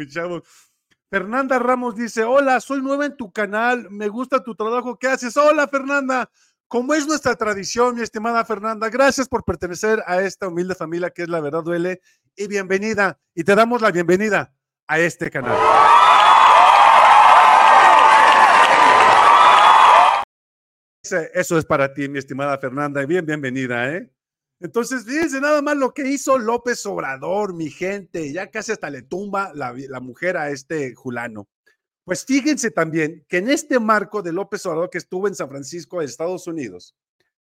Fernanda 1.11 1.59
Ramos 1.59 1.95
dice, 1.95 2.25
hola, 2.25 2.61
soy 2.61 2.83
nueva 2.83 3.07
en 3.07 3.17
tu 3.17 3.31
canal, 3.31 3.89
me 3.91 4.09
gusta 4.09 4.43
tu 4.43 4.55
trabajo, 4.55 4.99
¿qué 4.99 5.09
haces? 5.09 5.37
Hola, 5.37 5.69
Fernanda. 5.69 6.31
Como 6.67 6.95
es 6.95 7.07
nuestra 7.07 7.37
tradición, 7.37 7.95
mi 7.95 8.03
estimada 8.03 8.45
Fernanda, 8.45 8.89
gracias 8.89 9.29
por 9.29 9.45
pertenecer 9.45 10.03
a 10.07 10.23
esta 10.23 10.49
humilde 10.49 10.75
familia 10.75 11.11
que 11.11 11.23
es 11.23 11.29
La 11.29 11.41
Verdad 11.41 11.63
Duele 11.63 12.01
y 12.35 12.49
bienvenida. 12.49 13.21
Y 13.35 13.45
te 13.45 13.55
damos 13.55 13.81
la 13.81 13.93
bienvenida 13.93 14.53
a 14.89 14.99
este 14.99 15.31
canal. 15.31 15.57
Eso 21.35 21.59
es 21.59 21.67
para 21.67 21.93
ti, 21.93 22.09
mi 22.09 22.19
estimada 22.19 22.57
Fernanda, 22.59 23.05
bien, 23.05 23.27
bienvenida, 23.27 23.93
¿eh? 23.93 24.11
Entonces, 24.65 25.05
fíjense 25.05 25.43
nada 25.43 25.61
más 25.61 25.77
lo 25.77 25.93
que 25.93 26.09
hizo 26.09 26.39
López 26.39 26.87
Obrador, 26.87 27.53
mi 27.53 27.69
gente, 27.69 28.33
ya 28.33 28.51
casi 28.51 28.73
hasta 28.73 28.89
le 28.89 29.03
tumba 29.03 29.53
la, 29.53 30.01
mujer 30.01 30.39
a 30.39 30.49
este 30.49 30.95
Julano. 30.95 31.51
Pues 32.03 32.25
fíjense 32.25 32.71
también 32.71 33.27
que 33.29 33.37
en 33.37 33.51
este 33.51 33.79
marco 33.79 34.23
de 34.23 34.33
López 34.33 34.65
Obrador 34.65 34.89
que 34.89 34.97
estuvo 34.97 35.29
en 35.29 35.35
San 35.35 35.51
Francisco, 35.51 36.01
Estados 36.01 36.47
Unidos, 36.47 36.97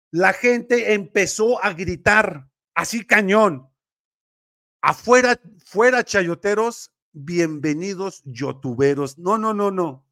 la 0.10 0.34
gente 0.34 0.96
empezó 0.96 1.64
a 1.64 1.74
gritar 1.74 2.50
así 2.74 3.06
cañón. 3.06 3.70
Afuera, 4.82 5.40
fuera 5.64 6.04
chayoteros, 6.04 6.92
bienvenidos 7.12 8.24
yotuberos. 8.26 9.20
No, 9.20 9.38
no, 9.38 9.54
no, 9.54 9.70
no. 9.70 10.04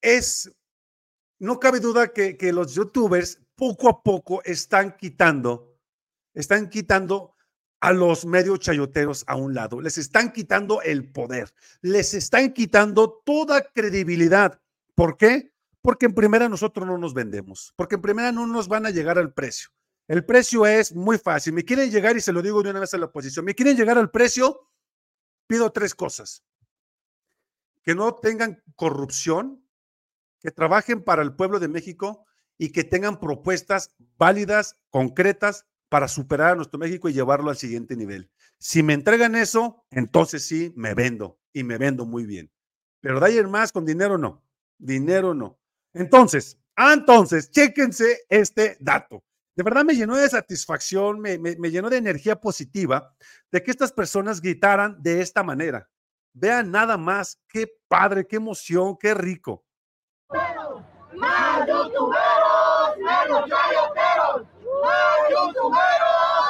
Es, 0.00 0.50
no 1.38 1.60
cabe 1.60 1.80
duda 1.80 2.14
que 2.14 2.50
los 2.50 2.74
youtubers 2.74 3.42
poco 3.58 3.88
a 3.88 4.02
poco 4.02 4.40
están 4.44 4.96
quitando, 4.96 5.76
están 6.32 6.70
quitando 6.70 7.34
a 7.80 7.92
los 7.92 8.24
medio 8.24 8.56
chayoteros 8.56 9.24
a 9.26 9.34
un 9.34 9.52
lado, 9.52 9.80
les 9.80 9.98
están 9.98 10.32
quitando 10.32 10.80
el 10.80 11.10
poder, 11.10 11.52
les 11.82 12.14
están 12.14 12.52
quitando 12.52 13.20
toda 13.26 13.62
credibilidad. 13.62 14.60
¿Por 14.94 15.16
qué? 15.16 15.52
Porque 15.82 16.06
en 16.06 16.14
primera 16.14 16.48
nosotros 16.48 16.86
no 16.86 16.98
nos 16.98 17.14
vendemos, 17.14 17.72
porque 17.76 17.96
en 17.96 18.02
primera 18.02 18.30
no 18.32 18.46
nos 18.46 18.68
van 18.68 18.86
a 18.86 18.90
llegar 18.90 19.18
al 19.18 19.34
precio. 19.34 19.70
El 20.06 20.24
precio 20.24 20.64
es 20.64 20.94
muy 20.94 21.18
fácil. 21.18 21.52
Me 21.52 21.64
quieren 21.64 21.90
llegar, 21.90 22.16
y 22.16 22.20
se 22.20 22.32
lo 22.32 22.40
digo 22.40 22.62
de 22.62 22.70
una 22.70 22.80
vez 22.80 22.94
a 22.94 22.98
la 22.98 23.06
oposición, 23.06 23.44
me 23.44 23.54
quieren 23.54 23.76
llegar 23.76 23.98
al 23.98 24.10
precio, 24.10 24.70
pido 25.46 25.70
tres 25.70 25.94
cosas. 25.94 26.44
Que 27.82 27.94
no 27.94 28.14
tengan 28.14 28.62
corrupción, 28.74 29.64
que 30.40 30.50
trabajen 30.50 31.02
para 31.02 31.22
el 31.22 31.34
pueblo 31.34 31.58
de 31.58 31.68
México 31.68 32.24
y 32.58 32.72
que 32.72 32.84
tengan 32.84 33.20
propuestas 33.20 33.94
válidas, 34.18 34.76
concretas, 34.90 35.64
para 35.88 36.06
superar 36.08 36.52
a 36.52 36.54
nuestro 36.56 36.78
México 36.78 37.08
y 37.08 37.14
llevarlo 37.14 37.48
al 37.50 37.56
siguiente 37.56 37.96
nivel. 37.96 38.30
Si 38.58 38.82
me 38.82 38.92
entregan 38.92 39.34
eso, 39.36 39.86
entonces 39.90 40.44
sí, 40.46 40.72
me 40.76 40.92
vendo 40.92 41.38
y 41.52 41.62
me 41.64 41.78
vendo 41.78 42.04
muy 42.04 42.26
bien. 42.26 42.50
Pero 43.00 43.20
de 43.20 43.42
más, 43.44 43.72
con 43.72 43.86
dinero 43.86 44.18
no. 44.18 44.42
Dinero 44.76 45.32
no. 45.32 45.58
Entonces, 45.94 46.58
ah, 46.76 46.92
entonces, 46.92 47.50
chéquense 47.50 48.18
este 48.28 48.76
dato. 48.80 49.24
De 49.56 49.62
verdad 49.64 49.84
me 49.84 49.94
llenó 49.94 50.16
de 50.16 50.28
satisfacción, 50.28 51.20
me, 51.20 51.38
me- 51.38 51.56
me 51.56 51.70
llenó 51.70 51.88
de 51.88 51.96
energía 51.96 52.36
positiva 52.38 53.14
de 53.50 53.62
que 53.62 53.70
estas 53.70 53.92
personas 53.92 54.40
gritaran 54.40 55.00
de 55.02 55.20
esta 55.22 55.42
manera. 55.42 55.88
Vean 56.34 56.70
nada 56.70 56.96
más, 56.96 57.40
qué 57.48 57.66
padre, 57.88 58.26
qué 58.26 58.36
emoción, 58.36 58.96
qué 59.00 59.14
rico. 59.14 59.64
¡Más 61.16 61.66
youtuberos! 61.66 62.27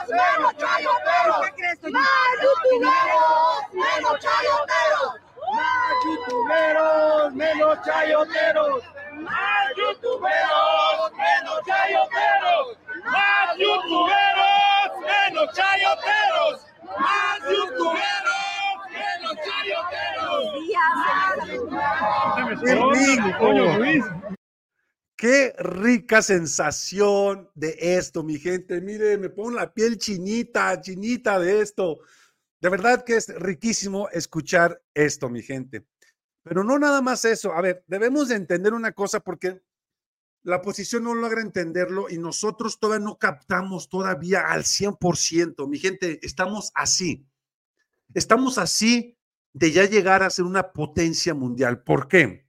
¡Menos 0.08 0.56
chayoteros! 0.56 0.58
¡Más 0.58 0.58
youtuberos! 0.58 0.58
¡Menos 0.58 0.58
chayoteros! 0.58 1.40
¿Qué 1.42 1.50
crees? 1.56 1.80
¡Más 1.92 2.32
youtuberos! 2.42 3.72
¡Menos 3.72 4.16
chayoteros! 4.20 5.12
¡Más 5.54 5.96
youtuberos! 6.04 7.34
¡Menos 7.34 7.76
chayoteros! 7.84 8.82
¡Más 9.14 9.68
youtuberos! 9.76 11.12
¡Menos 11.16 11.58
chayoteros! 11.64 12.76
¡Más 13.04 13.58
youtuberos! 13.58 14.90
¡Menos 15.00 15.48
chayoteros! 15.54 16.56
¡Más 16.98 17.40
youtuberos! 17.50 18.76
¡Menos 18.92 19.34
chayoteros! 19.46 20.44
¡Qué 22.64 22.74
rico! 23.84 24.17
Qué 25.18 25.52
rica 25.58 26.22
sensación 26.22 27.50
de 27.56 27.76
esto, 27.76 28.22
mi 28.22 28.38
gente. 28.38 28.80
Mire, 28.80 29.18
me 29.18 29.30
pongo 29.30 29.50
la 29.50 29.74
piel 29.74 29.98
chinita, 29.98 30.80
chinita 30.80 31.40
de 31.40 31.60
esto. 31.60 31.98
De 32.60 32.68
verdad 32.68 33.02
que 33.02 33.16
es 33.16 33.28
riquísimo 33.34 34.08
escuchar 34.10 34.80
esto, 34.94 35.28
mi 35.28 35.42
gente. 35.42 35.84
Pero 36.44 36.62
no 36.62 36.78
nada 36.78 37.02
más 37.02 37.24
eso. 37.24 37.52
A 37.52 37.60
ver, 37.60 37.82
debemos 37.88 38.28
de 38.28 38.36
entender 38.36 38.72
una 38.72 38.92
cosa 38.92 39.18
porque 39.18 39.60
la 40.44 40.58
oposición 40.58 41.02
no 41.02 41.14
logra 41.14 41.40
entenderlo 41.40 42.08
y 42.08 42.18
nosotros 42.18 42.78
todavía 42.78 43.04
no 43.04 43.18
captamos 43.18 43.88
todavía 43.88 44.42
al 44.42 44.62
100%. 44.62 45.66
Mi 45.66 45.80
gente, 45.80 46.20
estamos 46.22 46.70
así. 46.76 47.26
Estamos 48.14 48.56
así 48.56 49.18
de 49.52 49.72
ya 49.72 49.84
llegar 49.84 50.22
a 50.22 50.30
ser 50.30 50.44
una 50.44 50.72
potencia 50.72 51.34
mundial. 51.34 51.82
¿Por 51.82 52.06
qué? 52.06 52.47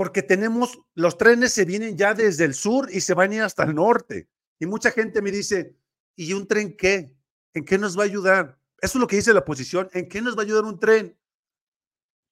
Porque 0.00 0.22
tenemos, 0.22 0.80
los 0.94 1.18
trenes 1.18 1.52
se 1.52 1.66
vienen 1.66 1.98
ya 1.98 2.14
desde 2.14 2.46
el 2.46 2.54
sur 2.54 2.88
y 2.90 3.02
se 3.02 3.12
van 3.12 3.32
a 3.32 3.34
ir 3.34 3.42
hasta 3.42 3.64
el 3.64 3.74
norte. 3.74 4.30
Y 4.58 4.64
mucha 4.64 4.92
gente 4.92 5.20
me 5.20 5.30
dice, 5.30 5.76
¿y 6.16 6.32
un 6.32 6.48
tren 6.48 6.74
qué? 6.74 7.14
¿En 7.52 7.66
qué 7.66 7.76
nos 7.76 7.98
va 7.98 8.04
a 8.04 8.06
ayudar? 8.06 8.58
Eso 8.80 8.96
es 8.96 9.00
lo 9.02 9.06
que 9.06 9.16
dice 9.16 9.34
la 9.34 9.40
oposición. 9.40 9.90
¿En 9.92 10.08
qué 10.08 10.22
nos 10.22 10.38
va 10.38 10.40
a 10.40 10.44
ayudar 10.46 10.64
un 10.64 10.80
tren? 10.80 11.20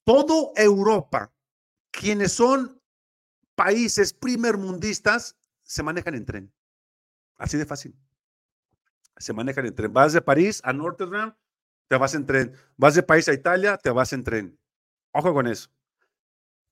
Todo 0.03 0.53
Europa, 0.57 1.31
quienes 1.91 2.33
son 2.33 2.81
países 3.55 4.15
primermundistas, 4.15 5.37
se 5.63 5.83
manejan 5.83 6.15
en 6.15 6.25
tren. 6.25 6.55
Así 7.37 7.59
de 7.59 7.67
fácil. 7.67 7.95
se 9.19 9.35
manejan 9.35 9.67
en 9.67 9.75
tren. 9.75 9.93
Vas 9.93 10.15
de 10.15 10.23
París 10.23 10.63
a 10.65 10.73
Rotterdam, 10.73 11.37
te 11.87 11.99
vas 11.99 12.15
en 12.15 12.25
tren. 12.25 12.55
Vas 12.79 12.95
de 12.95 13.03
París 13.03 13.29
a 13.29 13.35
Italia, 13.35 13.77
te 13.77 13.91
vas 13.91 14.15
en 14.15 14.25
tren. 14.25 14.59
Ojo 15.13 15.35
con 15.35 15.47
eso. 15.47 15.69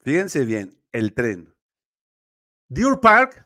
Fíjense 0.06 0.44
bien, 0.44 0.80
el 0.92 1.14
tren. 1.14 1.52
Deer 2.68 3.00
Park, 3.00 3.44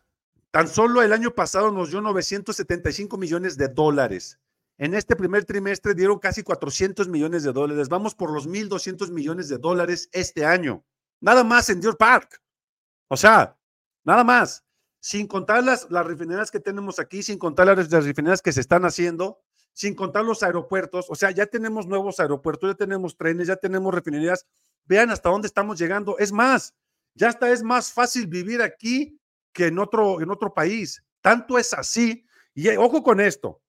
tan 0.51 0.69
solo 0.69 1.01
el 1.01 1.15
año 1.15 1.31
pasado 1.31 1.73
nos 1.73 1.91
dio 1.91 2.03
975 2.03 3.17
millones 3.17 3.57
de 3.57 3.69
dólares. 3.69 4.39
En 4.77 4.93
este 4.93 5.17
primer 5.17 5.47
trimestre 5.47 5.95
dieron 5.95 6.19
casi 6.19 6.43
400 6.43 7.09
millones 7.09 7.45
de 7.45 7.55
dólares. 7.55 7.89
Vamos 7.89 8.15
por 8.15 8.31
los 8.31 8.47
1.200 8.47 9.11
millones 9.11 9.49
de 9.49 9.57
dólares 9.57 10.11
este 10.13 10.45
año. 10.45 10.85
Nada 11.19 11.45
más 11.45 11.71
en 11.71 11.81
Deer 11.81 11.97
Park. 11.97 12.43
O 13.09 13.17
sea, 13.17 13.57
nada 14.05 14.23
más. 14.23 14.63
Sin 15.01 15.27
contar 15.29 15.65
las, 15.65 15.91
las 15.91 16.07
refinerías 16.07 16.51
que 16.51 16.61
tenemos 16.61 16.99
aquí, 16.99 17.23
sin 17.23 17.39
contar 17.39 17.69
las, 17.69 17.91
las 17.91 18.05
refinerías 18.05 18.43
que 18.43 18.53
se 18.53 18.61
están 18.61 18.85
haciendo, 18.85 19.41
sin 19.73 19.95
contar 19.95 20.27
los 20.27 20.43
aeropuertos. 20.43 21.07
O 21.09 21.15
sea, 21.15 21.31
ya 21.31 21.47
tenemos 21.47 21.87
nuevos 21.87 22.21
aeropuertos, 22.21 22.73
ya 22.73 22.77
tenemos 22.77 23.17
trenes, 23.17 23.47
ya 23.49 23.57
tenemos 23.57 23.95
refinerías. 23.95 24.47
Vean 24.85 25.11
hasta 25.11 25.29
dónde 25.29 25.47
estamos 25.47 25.79
llegando. 25.79 26.19
Es 26.19 26.33
más, 26.33 26.75
ya 27.15 27.29
hasta 27.29 27.51
es 27.51 27.63
más 27.63 27.93
fácil 27.93 28.27
vivir 28.27 28.63
aquí 28.63 29.21
que 29.53 29.67
en 29.67 29.79
otro, 29.79 30.21
en 30.21 30.31
otro 30.31 30.55
país. 30.55 31.05
Tanto 31.21 31.59
es 31.59 31.73
así. 31.75 32.27
Y 32.55 32.69
eh, 32.69 32.79
ojo 32.79 33.03
con 33.03 33.21
esto. 33.21 33.63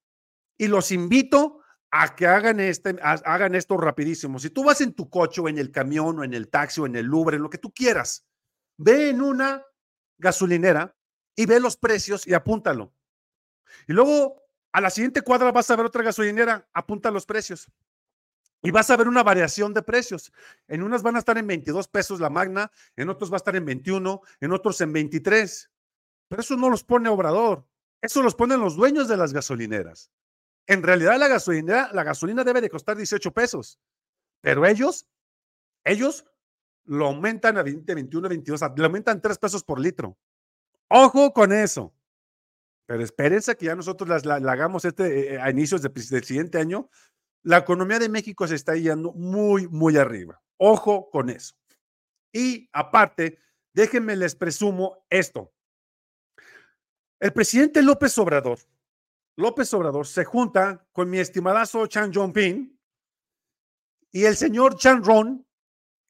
Y 0.58 0.68
los 0.68 0.90
invito 0.90 1.60
a 1.90 2.14
que 2.14 2.26
hagan, 2.26 2.60
este, 2.60 2.96
hagan 3.02 3.54
esto 3.54 3.76
rapidísimo. 3.76 4.38
Si 4.38 4.50
tú 4.50 4.64
vas 4.64 4.80
en 4.80 4.94
tu 4.94 5.10
coche 5.10 5.40
o 5.40 5.48
en 5.48 5.58
el 5.58 5.70
camión 5.70 6.18
o 6.18 6.24
en 6.24 6.34
el 6.34 6.48
taxi 6.48 6.80
o 6.80 6.86
en 6.86 6.96
el 6.96 7.12
Uber, 7.12 7.34
en 7.34 7.42
lo 7.42 7.50
que 7.50 7.58
tú 7.58 7.72
quieras, 7.72 8.26
ve 8.78 9.10
en 9.10 9.20
una 9.20 9.62
gasolinera 10.18 10.96
y 11.36 11.46
ve 11.46 11.60
los 11.60 11.76
precios 11.76 12.26
y 12.26 12.34
apúntalo. 12.34 12.94
Y 13.86 13.92
luego 13.92 14.42
a 14.72 14.80
la 14.80 14.90
siguiente 14.90 15.20
cuadra 15.20 15.52
vas 15.52 15.70
a 15.70 15.76
ver 15.76 15.86
otra 15.86 16.02
gasolinera, 16.02 16.68
apunta 16.72 17.10
los 17.10 17.26
precios. 17.26 17.70
Y 18.62 18.70
vas 18.70 18.90
a 18.90 18.96
ver 18.96 19.08
una 19.08 19.24
variación 19.24 19.74
de 19.74 19.82
precios. 19.82 20.32
En 20.68 20.82
unas 20.82 21.02
van 21.02 21.16
a 21.16 21.18
estar 21.18 21.36
en 21.36 21.46
22 21.46 21.88
pesos 21.88 22.20
la 22.20 22.30
magna, 22.30 22.70
en 22.96 23.08
otros 23.08 23.30
va 23.30 23.36
a 23.36 23.38
estar 23.38 23.56
en 23.56 23.64
21, 23.64 24.20
en 24.40 24.52
otros 24.52 24.80
en 24.80 24.92
23. 24.92 25.70
Pero 26.28 26.42
eso 26.42 26.56
no 26.56 26.70
los 26.70 26.84
pone 26.84 27.08
Obrador, 27.08 27.66
eso 28.00 28.22
los 28.22 28.34
ponen 28.34 28.60
los 28.60 28.76
dueños 28.76 29.08
de 29.08 29.16
las 29.16 29.32
gasolineras. 29.32 30.10
En 30.66 30.82
realidad 30.82 31.18
la 31.18 31.28
gasolina, 31.28 31.90
la 31.92 32.04
gasolina 32.04 32.44
debe 32.44 32.60
de 32.60 32.70
costar 32.70 32.96
18 32.96 33.32
pesos, 33.32 33.80
pero 34.40 34.64
ellos, 34.64 35.06
ellos 35.84 36.24
lo 36.84 37.06
aumentan 37.06 37.58
a 37.58 37.62
20, 37.62 37.94
21, 37.94 38.28
22, 38.28 38.60
le 38.76 38.84
aumentan 38.84 39.20
3 39.20 39.38
pesos 39.38 39.64
por 39.64 39.80
litro. 39.80 40.16
Ojo 40.88 41.32
con 41.32 41.52
eso. 41.52 41.92
Pero 42.86 43.02
espérense 43.02 43.56
que 43.56 43.66
ya 43.66 43.74
nosotros 43.74 44.24
la, 44.24 44.34
hagamos 44.34 44.84
este, 44.84 45.34
eh, 45.34 45.40
a 45.40 45.50
inicios 45.50 45.82
del 45.82 46.24
siguiente 46.24 46.58
año. 46.58 46.90
La 47.42 47.58
economía 47.58 47.98
de 47.98 48.08
México 48.08 48.46
se 48.46 48.54
está 48.54 48.76
yendo 48.76 49.12
muy, 49.12 49.68
muy 49.68 49.96
arriba. 49.96 50.40
Ojo 50.56 51.10
con 51.10 51.30
eso. 51.30 51.54
Y 52.32 52.68
aparte, 52.72 53.38
déjenme 53.74 54.16
les 54.16 54.34
presumo 54.34 55.04
esto. 55.10 55.52
El 57.20 57.32
presidente 57.32 57.82
López 57.82 58.16
Obrador 58.18 58.58
López 59.36 59.72
Obrador 59.72 60.06
se 60.06 60.24
junta 60.24 60.86
con 60.92 61.08
mi 61.08 61.18
estimadazo 61.18 61.86
Chan 61.86 62.12
Jong-ping 62.12 62.78
y 64.10 64.24
el 64.24 64.36
señor 64.36 64.76
Chan 64.76 65.02
Ron, 65.02 65.46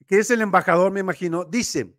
que 0.08 0.18
es 0.18 0.30
el 0.32 0.40
embajador, 0.40 0.90
me 0.90 1.00
imagino, 1.00 1.44
dice, 1.44 1.96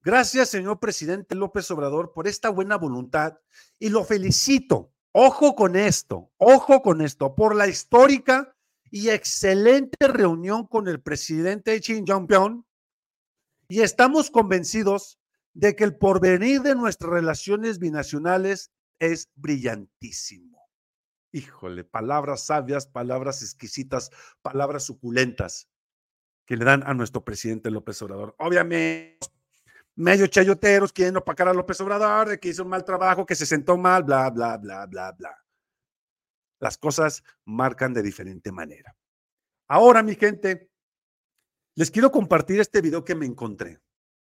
gracias 0.00 0.48
señor 0.48 0.80
presidente 0.80 1.34
López 1.34 1.70
Obrador 1.70 2.12
por 2.12 2.26
esta 2.26 2.48
buena 2.48 2.76
voluntad 2.76 3.38
y 3.78 3.90
lo 3.90 4.04
felicito. 4.04 4.92
Ojo 5.12 5.54
con 5.54 5.76
esto, 5.76 6.30
ojo 6.38 6.82
con 6.82 7.00
esto, 7.02 7.34
por 7.34 7.54
la 7.54 7.68
histórica 7.68 8.55
y 8.90 9.10
excelente 9.10 10.08
reunión 10.08 10.66
con 10.66 10.88
el 10.88 11.00
presidente 11.00 11.78
Xi 11.80 12.02
Jinping 12.06 12.64
y 13.68 13.80
estamos 13.82 14.30
convencidos 14.30 15.18
de 15.54 15.74
que 15.74 15.84
el 15.84 15.96
porvenir 15.96 16.62
de 16.62 16.74
nuestras 16.74 17.10
relaciones 17.10 17.78
binacionales 17.78 18.70
es 18.98 19.30
brillantísimo. 19.34 20.56
Híjole, 21.32 21.84
palabras 21.84 22.46
sabias, 22.46 22.86
palabras 22.86 23.42
exquisitas, 23.42 24.10
palabras 24.42 24.84
suculentas 24.84 25.68
que 26.46 26.56
le 26.56 26.64
dan 26.64 26.82
a 26.86 26.94
nuestro 26.94 27.24
presidente 27.24 27.70
López 27.70 28.00
Obrador. 28.02 28.34
Obviamente, 28.38 29.18
medio 29.96 30.26
chayoteros 30.28 30.92
quieren 30.92 31.16
opacar 31.16 31.48
a 31.48 31.54
López 31.54 31.80
Obrador 31.80 32.28
de 32.28 32.38
que 32.38 32.50
hizo 32.50 32.62
un 32.62 32.68
mal 32.68 32.84
trabajo, 32.84 33.26
que 33.26 33.34
se 33.34 33.46
sentó 33.46 33.76
mal, 33.76 34.04
bla, 34.04 34.30
bla, 34.30 34.56
bla, 34.56 34.86
bla, 34.86 35.12
bla. 35.12 35.45
Las 36.58 36.78
cosas 36.78 37.22
marcan 37.44 37.92
de 37.92 38.02
diferente 38.02 38.52
manera. 38.52 38.96
Ahora, 39.68 40.02
mi 40.02 40.14
gente, 40.14 40.70
les 41.74 41.90
quiero 41.90 42.10
compartir 42.10 42.60
este 42.60 42.80
video 42.80 43.04
que 43.04 43.14
me 43.14 43.26
encontré 43.26 43.80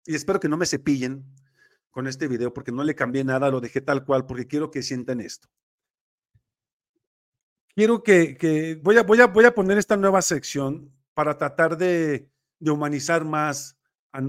y 0.07 0.14
espero 0.14 0.40
que 0.40 0.48
no 0.48 0.57
me 0.57 0.66
cepillen 0.66 1.24
con 1.90 2.07
este 2.07 2.29
video 2.29 2.52
porque 2.52 2.72
no 2.72 2.85
le 2.85 2.94
cambié 2.94 3.24
nada, 3.24 3.50
lo 3.50 3.61
dejé 3.61 3.81
tal 3.81 4.05
cual 4.05 4.26
porque 4.26 4.46
quiero 4.46 4.70
que 4.70 4.83
sientan 4.83 5.20
esto. 5.20 5.48
Quiero 7.74 8.02
que, 8.02 8.81
voy, 8.83 8.96
a, 8.96 9.02
voy, 9.02 9.20
a, 9.20 9.26
voy 9.26 9.44
a 9.44 9.55
poner 9.55 9.76
esta 9.76 9.96
nueva 9.96 10.22
sección 10.22 10.90
para 11.12 11.37
tratar 11.37 11.76
de, 11.76 12.31
de 12.59 12.70
humanizar 12.70 13.24
más, 13.24 13.76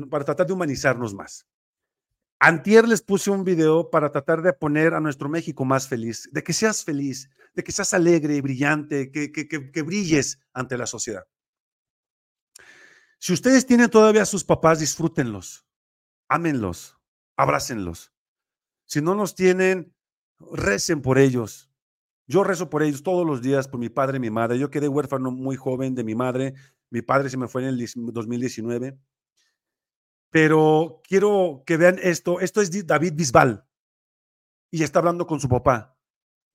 para 0.09 0.25
tratar 0.25 0.47
de 0.47 0.53
humanizarnos 0.53 1.13
más. 1.13 1.47
Antier 2.39 2.87
les 2.87 3.01
puse 3.01 3.31
un 3.31 3.43
video 3.43 3.89
para 3.89 4.11
tratar 4.11 4.41
de 4.41 4.53
poner 4.53 4.93
a 4.93 4.99
nuestro 4.99 5.27
México 5.27 5.65
más 5.65 5.87
feliz, 5.87 6.29
de 6.31 6.43
que 6.43 6.53
seas 6.53 6.83
feliz, 6.83 7.29
de 7.55 7.63
que 7.63 7.71
seas 7.71 7.93
alegre 7.93 8.35
y 8.35 8.41
brillante, 8.41 9.11
que, 9.11 9.31
que, 9.31 9.47
que, 9.47 9.71
que 9.71 9.81
brilles 9.81 10.39
ante 10.53 10.77
la 10.77 10.85
sociedad. 10.85 11.25
Si 13.19 13.33
ustedes 13.33 13.65
tienen 13.65 13.89
todavía 13.89 14.21
a 14.21 14.27
sus 14.27 14.43
papás, 14.43 14.79
disfrútenlos, 14.79 15.65
ámenlos, 16.27 16.97
abrácenlos. 17.35 18.13
Si 18.85 19.01
no 19.01 19.15
los 19.15 19.33
tienen, 19.33 19.95
recen 20.51 21.01
por 21.01 21.17
ellos. 21.17 21.71
Yo 22.27 22.43
rezo 22.43 22.69
por 22.69 22.83
ellos 22.83 23.03
todos 23.03 23.25
los 23.25 23.41
días, 23.41 23.67
por 23.67 23.79
mi 23.79 23.89
padre 23.89 24.17
y 24.17 24.19
mi 24.19 24.29
madre. 24.29 24.59
Yo 24.59 24.69
quedé 24.69 24.87
huérfano 24.87 25.31
muy 25.31 25.55
joven 25.55 25.95
de 25.95 26.03
mi 26.03 26.13
madre. 26.13 26.53
Mi 26.89 27.01
padre 27.01 27.29
se 27.29 27.37
me 27.37 27.47
fue 27.47 27.63
en 27.63 27.69
el 27.69 27.89
2019. 27.95 28.97
Pero 30.29 31.01
quiero 31.07 31.63
que 31.65 31.77
vean 31.77 31.99
esto. 32.01 32.39
Esto 32.39 32.61
es 32.61 32.85
David 32.85 33.13
Bisbal. 33.15 33.65
Y 34.71 34.83
está 34.83 34.99
hablando 34.99 35.25
con 35.25 35.39
su 35.39 35.47
papá, 35.47 35.97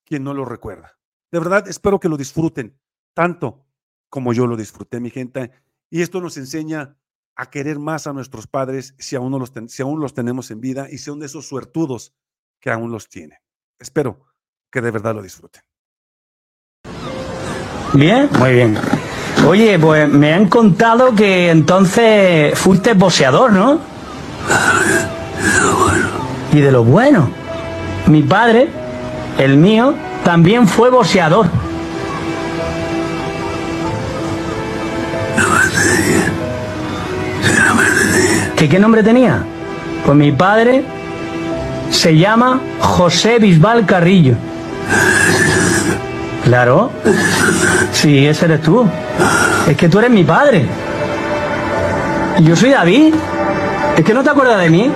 quien 0.04 0.22
no 0.22 0.34
lo 0.34 0.44
recuerda. 0.44 0.98
De 1.30 1.38
verdad, 1.38 1.66
espero 1.68 1.98
que 1.98 2.08
lo 2.08 2.16
disfruten 2.16 2.78
tanto 3.14 3.66
como 4.08 4.32
yo 4.32 4.46
lo 4.46 4.56
disfruté, 4.56 5.00
mi 5.00 5.10
gente. 5.10 5.50
Y 5.90 6.02
esto 6.02 6.20
nos 6.20 6.36
enseña 6.36 6.96
a 7.34 7.50
querer 7.50 7.78
más 7.78 8.06
a 8.06 8.12
nuestros 8.12 8.46
padres 8.46 8.94
si 8.98 9.16
aún, 9.16 9.32
los 9.38 9.52
si 9.68 9.82
aún 9.82 10.00
los 10.00 10.12
tenemos 10.12 10.50
en 10.50 10.60
vida 10.60 10.88
y 10.90 10.98
son 10.98 11.18
de 11.20 11.26
esos 11.26 11.46
suertudos 11.46 12.14
que 12.60 12.70
aún 12.70 12.90
los 12.90 13.08
tienen. 13.08 13.38
Espero 13.78 14.26
que 14.70 14.82
de 14.82 14.90
verdad 14.90 15.14
lo 15.14 15.22
disfruten. 15.22 15.62
Bien, 17.94 18.28
muy 18.38 18.52
bien. 18.52 18.76
Oye, 19.46 19.76
pues 19.78 20.08
me 20.08 20.32
han 20.32 20.46
contado 20.46 21.14
que 21.14 21.50
entonces 21.50 22.56
fuiste 22.56 22.94
boxeador, 22.94 23.52
¿no? 23.52 23.80
Y 26.52 26.60
de 26.60 26.70
lo 26.70 26.84
bueno. 26.84 27.28
Mi 28.06 28.22
padre, 28.22 28.68
el 29.38 29.56
mío, 29.56 29.94
también 30.24 30.68
fue 30.68 30.90
boxeador. 30.90 31.46
¿Qué, 38.56 38.68
¿Qué 38.68 38.78
nombre 38.78 39.02
tenía? 39.02 39.42
Pues 40.06 40.16
mi 40.16 40.30
padre 40.30 40.84
se 41.90 42.16
llama 42.16 42.60
José 42.78 43.38
Bisbal 43.40 43.86
Carrillo. 43.86 44.36
Claro. 46.44 46.90
Sí, 47.92 48.26
ese 48.26 48.46
eres 48.46 48.62
tú. 48.62 48.86
Es 49.68 49.76
que 49.76 49.88
tú 49.88 49.98
eres 49.98 50.10
mi 50.10 50.24
padre. 50.24 50.66
Y 52.38 52.44
yo 52.44 52.56
soy 52.56 52.70
David. 52.70 53.14
Es 53.96 54.04
que 54.04 54.14
no 54.14 54.22
te 54.22 54.30
acuerdas 54.30 54.60
de 54.60 54.70
mí. 54.70 54.90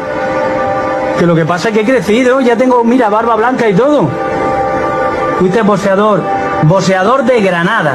Que 1.19 1.27
lo 1.27 1.35
que 1.35 1.45
pasa 1.45 1.69
es 1.69 1.75
que 1.75 1.81
he 1.81 1.85
crecido, 1.85 2.41
ya 2.41 2.57
tengo, 2.57 2.85
mira, 2.85 3.09
barba 3.09 3.37
blanca 3.37 3.69
y 3.69 3.75
todo. 3.75 4.09
Fuiste 5.39 5.63
boxeador. 5.63 6.21
Boxeador 6.63 7.25
de 7.25 7.41
Granada. 7.41 7.95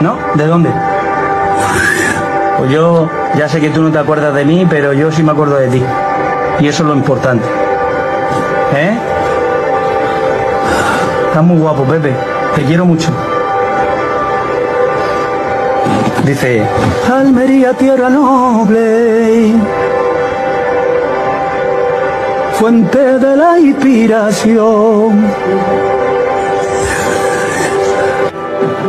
¿No? 0.00 0.18
¿De 0.34 0.46
dónde? 0.46 0.70
Pues 2.58 2.70
yo 2.70 3.08
ya 3.36 3.48
sé 3.48 3.60
que 3.60 3.70
tú 3.70 3.82
no 3.82 3.90
te 3.90 3.98
acuerdas 3.98 4.34
de 4.34 4.44
mí, 4.44 4.66
pero 4.68 4.92
yo 4.92 5.10
sí 5.12 5.22
me 5.22 5.32
acuerdo 5.32 5.56
de 5.56 5.68
ti. 5.68 5.82
Y 6.60 6.68
eso 6.68 6.82
es 6.82 6.88
lo 6.88 6.94
importante. 6.94 7.44
¿Eh? 8.74 8.98
Estás 11.32 11.46
muy 11.46 11.56
guapo, 11.56 11.82
Pepe. 11.84 12.12
Te 12.54 12.62
quiero 12.62 12.84
mucho. 12.84 13.08
Dice, 16.26 16.62
Almería, 17.10 17.72
tierra 17.72 18.10
noble, 18.10 19.54
fuente 22.58 23.18
de 23.18 23.34
la 23.34 23.58
inspiración. 23.58 25.32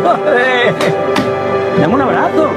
Dame 1.80 1.96
un 1.96 2.02
abrazo. 2.02 2.50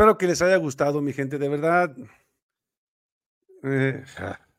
Espero 0.00 0.16
que 0.16 0.26
les 0.26 0.40
haya 0.40 0.56
gustado, 0.56 1.02
mi 1.02 1.12
gente, 1.12 1.36
de 1.36 1.46
verdad. 1.50 1.94
Eh, 3.62 4.02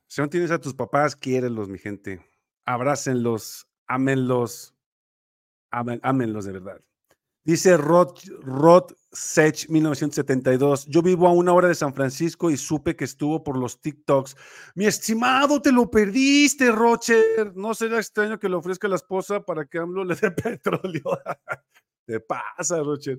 si 0.06 0.22
no 0.22 0.30
tienes 0.30 0.52
a 0.52 0.60
tus 0.60 0.76
papás, 0.76 1.16
quiérelos, 1.16 1.68
mi 1.68 1.80
gente. 1.80 2.24
Abrácenlos, 2.64 3.68
ámenlos, 3.88 4.76
ámen- 5.72 6.00
ámenlos 6.04 6.46
de 6.46 6.52
verdad. 6.52 6.80
Dice 7.44 7.76
Rod, 7.76 8.20
Rod 8.44 8.92
Sech, 9.12 9.68
1972. 9.68 10.86
Yo 10.86 11.02
vivo 11.02 11.28
a 11.28 11.34
una 11.34 11.54
hora 11.54 11.70
de 11.70 11.74
San 11.74 11.96
Francisco 11.96 12.52
y 12.52 12.56
supe 12.56 12.96
que 12.96 13.06
estuvo 13.06 13.44
por 13.44 13.58
los 13.58 13.82
TikToks. 13.82 14.38
Mi 14.76 14.86
estimado, 14.86 15.60
te 15.60 15.72
lo 15.72 15.90
perdiste, 15.90 16.72
Rocher. 16.72 17.52
No 17.56 17.74
será 17.74 17.98
extraño 17.98 18.38
que 18.38 18.48
le 18.48 18.58
ofrezca 18.58 18.86
a 18.86 18.92
la 18.92 18.98
esposa 18.98 19.44
para 19.44 19.66
que 19.66 19.80
AMLO 19.80 20.04
le 20.04 20.14
dé 20.14 20.30
petróleo. 20.60 21.20
te 22.06 22.20
pasa, 22.20 22.84
Rocher. 22.84 23.18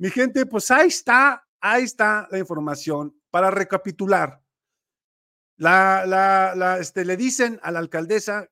Mi 0.00 0.10
gente, 0.10 0.46
pues 0.46 0.70
ahí 0.70 0.86
está, 0.86 1.44
ahí 1.60 1.84
está 1.84 2.28
la 2.30 2.38
información. 2.38 3.14
Para 3.30 3.50
recapitular, 3.50 4.42
la, 5.56 6.04
la, 6.06 6.54
la, 6.56 6.78
este, 6.78 7.04
le 7.04 7.16
dicen 7.16 7.60
a 7.62 7.70
la 7.70 7.78
alcaldesa 7.78 8.48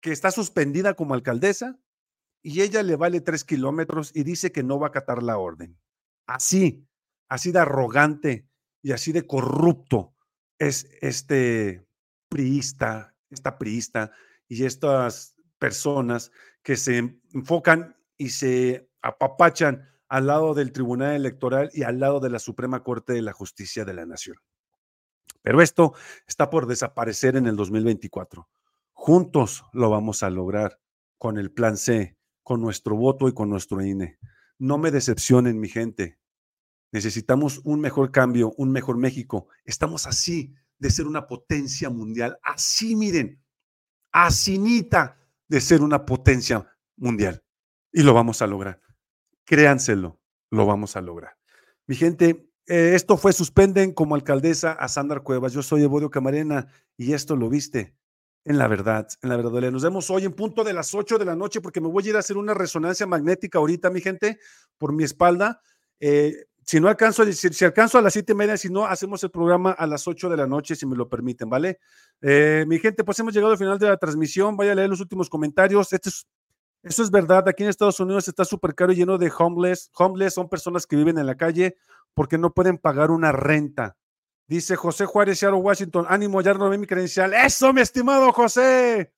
que 0.00 0.12
está 0.12 0.30
suspendida 0.30 0.94
como 0.94 1.14
alcaldesa 1.14 1.78
y 2.42 2.62
ella 2.62 2.82
le 2.82 2.96
vale 2.96 3.20
tres 3.20 3.44
kilómetros 3.44 4.12
y 4.14 4.24
dice 4.24 4.52
que 4.52 4.62
no 4.62 4.78
va 4.78 4.86
a 4.86 4.90
acatar 4.90 5.22
la 5.22 5.38
orden. 5.38 5.78
Así, 6.26 6.86
así 7.28 7.52
de 7.52 7.58
arrogante 7.60 8.48
y 8.82 8.92
así 8.92 9.12
de 9.12 9.26
corrupto 9.26 10.14
es 10.58 10.88
este 11.00 11.86
priista, 12.28 13.14
esta 13.30 13.58
priista 13.58 14.12
y 14.48 14.64
estas 14.64 15.34
personas 15.58 16.30
que 16.62 16.76
se 16.76 16.98
enfocan 17.32 17.96
y 18.16 18.30
se 18.30 18.90
apapachan 19.02 19.88
al 20.10 20.26
lado 20.26 20.54
del 20.54 20.72
Tribunal 20.72 21.14
Electoral 21.14 21.70
y 21.72 21.84
al 21.84 22.00
lado 22.00 22.18
de 22.18 22.30
la 22.30 22.40
Suprema 22.40 22.82
Corte 22.82 23.12
de 23.12 23.22
la 23.22 23.32
Justicia 23.32 23.84
de 23.84 23.94
la 23.94 24.04
Nación. 24.04 24.36
Pero 25.40 25.62
esto 25.62 25.94
está 26.26 26.50
por 26.50 26.66
desaparecer 26.66 27.36
en 27.36 27.46
el 27.46 27.54
2024. 27.54 28.48
Juntos 28.92 29.64
lo 29.72 29.88
vamos 29.88 30.24
a 30.24 30.30
lograr 30.30 30.80
con 31.16 31.38
el 31.38 31.52
plan 31.52 31.76
C, 31.76 32.18
con 32.42 32.60
nuestro 32.60 32.96
voto 32.96 33.28
y 33.28 33.32
con 33.32 33.48
nuestro 33.48 33.82
INE. 33.82 34.18
No 34.58 34.78
me 34.78 34.90
decepcionen, 34.90 35.60
mi 35.60 35.68
gente. 35.68 36.18
Necesitamos 36.90 37.60
un 37.62 37.80
mejor 37.80 38.10
cambio, 38.10 38.52
un 38.56 38.72
mejor 38.72 38.96
México. 38.96 39.46
Estamos 39.64 40.08
así 40.08 40.54
de 40.78 40.90
ser 40.90 41.06
una 41.06 41.28
potencia 41.28 41.88
mundial. 41.88 42.36
Así, 42.42 42.96
miren, 42.96 43.40
asinita 44.10 45.20
de 45.46 45.60
ser 45.60 45.82
una 45.82 46.04
potencia 46.04 46.66
mundial. 46.96 47.44
Y 47.92 48.02
lo 48.02 48.12
vamos 48.12 48.42
a 48.42 48.48
lograr. 48.48 48.80
Créanselo, 49.50 50.20
lo 50.52 50.64
vamos 50.64 50.94
a 50.94 51.00
lograr. 51.00 51.36
Mi 51.88 51.96
gente, 51.96 52.52
eh, 52.68 52.92
esto 52.94 53.16
fue 53.16 53.32
Suspenden 53.32 53.92
como 53.92 54.14
alcaldesa 54.14 54.70
a 54.70 54.86
Sandra 54.86 55.18
Cuevas. 55.18 55.52
Yo 55.52 55.60
soy 55.60 55.82
Evodio 55.82 56.08
Camarena 56.08 56.68
y 56.96 57.14
esto 57.14 57.34
lo 57.34 57.48
viste 57.48 57.96
en 58.44 58.58
la 58.58 58.68
verdad, 58.68 59.08
en 59.20 59.28
la 59.28 59.36
verdad. 59.36 59.72
Nos 59.72 59.82
vemos 59.82 60.08
hoy 60.08 60.24
en 60.24 60.34
punto 60.34 60.62
de 60.62 60.72
las 60.72 60.94
8 60.94 61.18
de 61.18 61.24
la 61.24 61.34
noche 61.34 61.60
porque 61.60 61.80
me 61.80 61.88
voy 61.88 62.06
a 62.06 62.10
ir 62.10 62.16
a 62.16 62.20
hacer 62.20 62.36
una 62.36 62.54
resonancia 62.54 63.08
magnética 63.08 63.58
ahorita, 63.58 63.90
mi 63.90 64.00
gente, 64.00 64.38
por 64.78 64.92
mi 64.92 65.02
espalda. 65.02 65.60
Eh, 65.98 66.32
si 66.64 66.78
no 66.78 66.86
alcanzo, 66.86 67.24
si, 67.24 67.48
si, 67.48 67.64
alcanzo 67.64 67.98
a 67.98 68.02
las 68.02 68.12
siete 68.12 68.30
y 68.34 68.36
media, 68.36 68.56
si 68.56 68.68
no, 68.68 68.86
hacemos 68.86 69.24
el 69.24 69.32
programa 69.32 69.72
a 69.72 69.88
las 69.88 70.06
8 70.06 70.28
de 70.28 70.36
la 70.36 70.46
noche, 70.46 70.76
si 70.76 70.86
me 70.86 70.94
lo 70.94 71.08
permiten, 71.08 71.50
¿vale? 71.50 71.80
Eh, 72.22 72.64
mi 72.68 72.78
gente, 72.78 73.02
pues 73.02 73.18
hemos 73.18 73.34
llegado 73.34 73.50
al 73.50 73.58
final 73.58 73.80
de 73.80 73.88
la 73.88 73.96
transmisión. 73.96 74.56
Vaya 74.56 74.70
a 74.70 74.74
leer 74.76 74.90
los 74.90 75.00
últimos 75.00 75.28
comentarios. 75.28 75.92
Este 75.92 76.08
es, 76.08 76.24
eso 76.82 77.02
es 77.02 77.10
verdad. 77.10 77.48
Aquí 77.48 77.62
en 77.62 77.68
Estados 77.68 78.00
Unidos 78.00 78.26
está 78.28 78.44
súper 78.44 78.74
caro 78.74 78.92
y 78.92 78.96
lleno 78.96 79.18
de 79.18 79.32
homeless. 79.36 79.90
Homeless 79.96 80.34
son 80.34 80.48
personas 80.48 80.86
que 80.86 80.96
viven 80.96 81.18
en 81.18 81.26
la 81.26 81.36
calle 81.36 81.76
porque 82.14 82.38
no 82.38 82.52
pueden 82.52 82.78
pagar 82.78 83.10
una 83.10 83.32
renta. 83.32 83.96
Dice 84.46 84.74
José 84.76 85.06
Juárez, 85.06 85.38
Seattle, 85.38 85.60
Washington. 85.60 86.06
Ánimo, 86.08 86.40
ya 86.40 86.54
no 86.54 86.68
ve 86.68 86.78
mi 86.78 86.86
credencial. 86.86 87.34
Eso, 87.34 87.72
mi 87.72 87.82
estimado 87.82 88.32
José. 88.32 89.12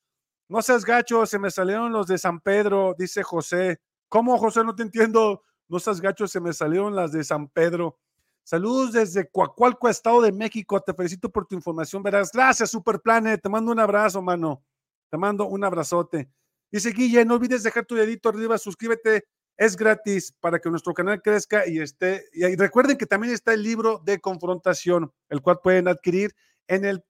No 0.49 0.61
seas 0.61 0.85
gacho, 0.85 1.25
se 1.25 1.39
me 1.39 1.51
salieron 1.51 1.93
los 1.93 2.07
de 2.07 2.19
San 2.19 2.41
Pedro, 2.41 2.95
dice 2.99 3.23
José. 3.23 3.81
¿Cómo, 4.09 4.37
José? 4.37 4.63
No 4.63 4.75
te 4.75 4.83
entiendo. 4.83 5.43
No 5.69 5.79
seas 5.79 6.01
gacho, 6.01 6.27
se 6.27 6.41
me 6.41 6.53
salieron 6.53 6.95
las 6.95 7.13
de 7.13 7.25
San 7.25 7.49
Pedro. 7.49 7.99
Saludos 8.45 8.93
desde 8.93 9.31
Coacualco, 9.31 9.89
Estado 9.89 10.21
de 10.21 10.33
México. 10.33 10.79
Te 10.81 10.93
felicito 10.93 11.31
por 11.31 11.47
tu 11.47 11.55
información, 11.55 12.03
verás. 12.03 12.31
Gracias, 12.33 12.71
Superplanet. 12.71 13.41
Te 13.41 13.49
mando 13.49 13.73
un 13.73 13.79
abrazo, 13.79 14.21
mano. 14.21 14.63
Te 15.09 15.17
mando 15.17 15.47
un 15.47 15.65
abrazote. 15.65 16.29
Dice 16.73 16.91
Guille, 16.91 17.25
no 17.27 17.35
olvides 17.35 17.63
dejar 17.63 17.85
tu 17.85 17.95
dedito 17.95 18.31
arriba, 18.31 18.57
suscríbete, 18.57 19.25
es 19.59 19.77
gratis 19.77 20.33
para 20.41 20.59
que 20.59 20.71
nuestro 20.71 20.95
canal 20.95 21.21
crezca 21.21 21.69
y 21.69 21.79
esté. 21.79 22.25
Y 22.33 22.57
recuerden 22.57 22.97
que 22.97 23.05
también 23.07 23.35
está 23.35 23.53
el 23.53 23.63
libro 23.63 24.01
de 24.05 24.19
confrontación, 24.21 25.13
el 25.29 25.43
cual 25.43 25.61
pueden 25.63 25.87
adquirir 25.87 26.35
en 26.67 26.87
el 26.87 27.05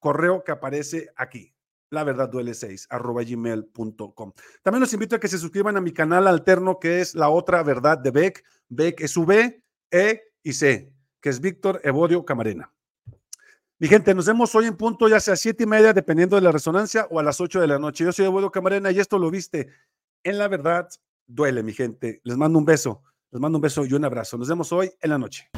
correo 0.00 0.42
que 0.42 0.52
aparece 0.52 1.08
aquí. 1.14 1.54
La 1.90 2.04
verdad 2.04 2.28
duele 2.28 2.54
6 2.54 2.88
arroba. 2.90 3.22
También 3.24 4.80
los 4.80 4.92
invito 4.92 5.16
a 5.16 5.20
que 5.20 5.28
se 5.28 5.38
suscriban 5.38 5.76
a 5.76 5.80
mi 5.80 5.92
canal 5.92 6.26
alterno 6.26 6.78
que 6.78 7.00
es 7.00 7.14
la 7.14 7.28
otra 7.28 7.62
verdad 7.62 7.98
de 7.98 8.10
Beck. 8.10 8.44
Beck 8.68 9.00
es 9.00 9.16
V, 9.16 9.62
E 9.90 10.22
y 10.42 10.52
C, 10.52 10.92
que 11.20 11.28
es 11.28 11.40
Víctor 11.40 11.80
Evodio 11.84 12.24
Camarena. 12.24 12.72
Mi 13.80 13.88
gente, 13.88 14.14
nos 14.14 14.26
vemos 14.26 14.54
hoy 14.54 14.66
en 14.66 14.76
punto, 14.76 15.08
ya 15.08 15.18
sea 15.20 15.32
a 15.32 15.36
siete 15.38 15.64
y 15.64 15.66
media, 15.66 15.94
dependiendo 15.94 16.36
de 16.36 16.42
la 16.42 16.52
resonancia, 16.52 17.06
o 17.10 17.18
a 17.18 17.22
las 17.22 17.40
8 17.40 17.62
de 17.62 17.66
la 17.66 17.78
noche. 17.78 18.04
Yo 18.04 18.12
soy 18.12 18.26
Evodio 18.26 18.50
Camarena 18.50 18.90
y 18.90 19.00
esto 19.00 19.18
lo 19.18 19.30
viste. 19.30 19.68
En 20.22 20.36
la 20.36 20.48
verdad, 20.48 20.86
duele, 21.26 21.62
mi 21.62 21.72
gente. 21.72 22.20
Les 22.24 22.36
mando 22.36 22.58
un 22.58 22.66
beso, 22.66 23.02
les 23.30 23.40
mando 23.40 23.56
un 23.56 23.62
beso 23.62 23.86
y 23.86 23.94
un 23.94 24.04
abrazo. 24.04 24.36
Nos 24.36 24.48
vemos 24.48 24.70
hoy 24.70 24.90
en 25.00 25.08
la 25.08 25.16
noche. 25.16 25.48